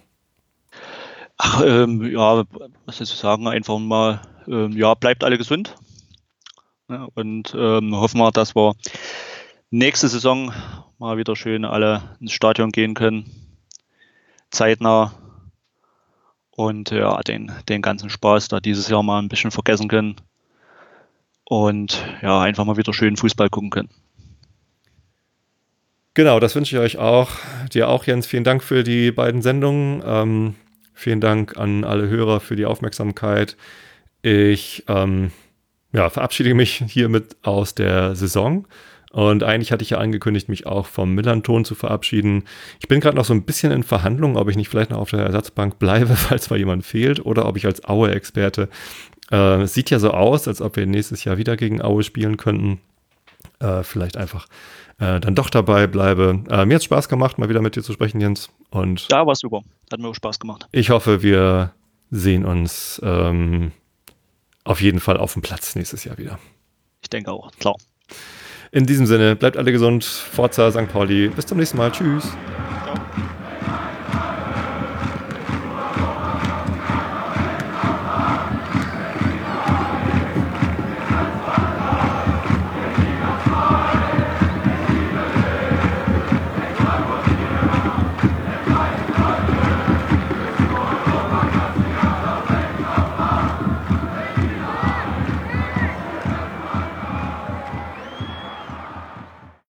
Ach, 1.37 1.63
ähm, 1.65 2.05
ja, 2.11 2.43
was 2.85 2.97
soll 2.97 3.05
ich 3.05 3.09
sagen, 3.09 3.47
einfach 3.47 3.79
mal, 3.79 4.21
ähm, 4.47 4.71
ja, 4.73 4.93
bleibt 4.93 5.23
alle 5.23 5.37
gesund. 5.37 5.75
Ja, 6.89 7.07
und 7.15 7.53
ähm, 7.57 7.95
hoffen 7.95 8.19
wir, 8.19 8.31
dass 8.31 8.55
wir 8.55 8.73
nächste 9.71 10.07
Saison 10.07 10.53
mal 11.03 11.17
wieder 11.17 11.35
schön 11.35 11.65
alle 11.65 12.01
ins 12.21 12.31
Stadion 12.31 12.71
gehen 12.71 12.93
können. 12.93 13.25
Zeitnah. 14.51 15.13
Und 16.51 16.91
ja, 16.91 17.19
den, 17.23 17.51
den 17.67 17.81
ganzen 17.81 18.09
Spaß 18.09 18.47
da 18.47 18.61
dieses 18.61 18.87
Jahr 18.87 19.03
mal 19.03 19.19
ein 19.19 19.27
bisschen 19.27 19.51
vergessen 19.51 19.89
können. 19.89 20.15
Und 21.43 22.01
ja, 22.21 22.41
einfach 22.41 22.63
mal 22.63 22.77
wieder 22.77 22.93
schön 22.93 23.17
Fußball 23.17 23.49
gucken 23.49 23.69
können. 23.69 23.89
Genau, 26.13 26.39
das 26.39 26.55
wünsche 26.55 26.77
ich 26.77 26.81
euch 26.81 26.97
auch. 26.97 27.31
Dir 27.73 27.89
auch, 27.89 28.05
Jens. 28.05 28.25
Vielen 28.25 28.45
Dank 28.45 28.63
für 28.63 28.85
die 28.85 29.11
beiden 29.11 29.41
Sendungen. 29.41 30.01
Ähm, 30.05 30.55
vielen 30.93 31.19
Dank 31.19 31.57
an 31.57 31.83
alle 31.83 32.07
Hörer 32.07 32.39
für 32.39 32.55
die 32.55 32.65
Aufmerksamkeit. 32.65 33.57
Ich 34.21 34.85
ähm, 34.87 35.31
ja, 35.91 36.09
verabschiede 36.09 36.53
mich 36.53 36.81
hiermit 36.87 37.35
aus 37.41 37.75
der 37.75 38.15
Saison. 38.15 38.65
Und 39.13 39.43
eigentlich 39.43 39.71
hatte 39.71 39.83
ich 39.83 39.91
ja 39.91 39.99
angekündigt, 39.99 40.49
mich 40.49 40.65
auch 40.65 40.87
vom 40.87 41.13
Millanton 41.13 41.65
zu 41.65 41.75
verabschieden. 41.75 42.45
Ich 42.79 42.87
bin 42.87 42.99
gerade 42.99 43.15
noch 43.15 43.25
so 43.25 43.33
ein 43.33 43.43
bisschen 43.43 43.71
in 43.71 43.83
Verhandlungen, 43.83 44.37
ob 44.37 44.49
ich 44.49 44.55
nicht 44.55 44.69
vielleicht 44.69 44.89
noch 44.89 44.97
auf 44.97 45.11
der 45.11 45.19
Ersatzbank 45.19 45.77
bleibe, 45.77 46.15
falls 46.15 46.49
mal 46.49 46.57
jemand 46.57 46.83
fehlt, 46.83 47.23
oder 47.23 47.45
ob 47.45 47.55
ich 47.55 47.67
als 47.67 47.85
Aue-Experte. 47.85 48.69
Äh, 49.31 49.61
es 49.61 49.75
sieht 49.75 49.91
ja 49.91 49.99
so 49.99 50.09
aus, 50.11 50.47
als 50.47 50.61
ob 50.61 50.77
wir 50.77 50.87
nächstes 50.87 51.23
Jahr 51.25 51.37
wieder 51.37 51.55
gegen 51.57 51.79
Aue 51.79 52.01
spielen 52.01 52.37
könnten. 52.37 52.81
Äh, 53.59 53.83
vielleicht 53.83 54.17
einfach 54.17 54.47
äh, 54.97 55.19
dann 55.19 55.35
doch 55.35 55.51
dabei 55.51 55.85
bleibe. 55.85 56.43
Äh, 56.49 56.65
mir 56.65 56.73
hat 56.73 56.81
es 56.81 56.85
Spaß 56.85 57.07
gemacht, 57.07 57.37
mal 57.37 57.49
wieder 57.49 57.61
mit 57.61 57.75
dir 57.75 57.83
zu 57.83 57.93
sprechen, 57.93 58.19
Jens. 58.19 58.49
Und 58.71 59.07
ja, 59.11 59.27
war 59.27 59.35
super. 59.35 59.61
Hat 59.91 59.99
mir 59.99 60.07
auch 60.07 60.15
Spaß 60.15 60.39
gemacht. 60.39 60.67
Ich 60.71 60.89
hoffe, 60.89 61.21
wir 61.21 61.71
sehen 62.09 62.45
uns 62.45 62.99
ähm, 63.03 63.73
auf 64.63 64.81
jeden 64.81 64.99
Fall 64.99 65.17
auf 65.17 65.33
dem 65.33 65.43
Platz 65.43 65.75
nächstes 65.75 66.03
Jahr 66.03 66.17
wieder. 66.17 66.39
Ich 67.03 67.11
denke 67.11 67.31
auch, 67.31 67.51
klar. 67.59 67.75
In 68.75 68.87
diesem 68.87 69.05
Sinne, 69.05 69.35
bleibt 69.35 69.55
alle 69.55 69.71
gesund. 69.71 70.03
Forza 70.03 70.71
St. 70.71 70.91
Pauli. 70.91 71.27
Bis 71.29 71.45
zum 71.45 71.59
nächsten 71.59 71.77
Mal. 71.77 71.91
Tschüss. 71.91 72.35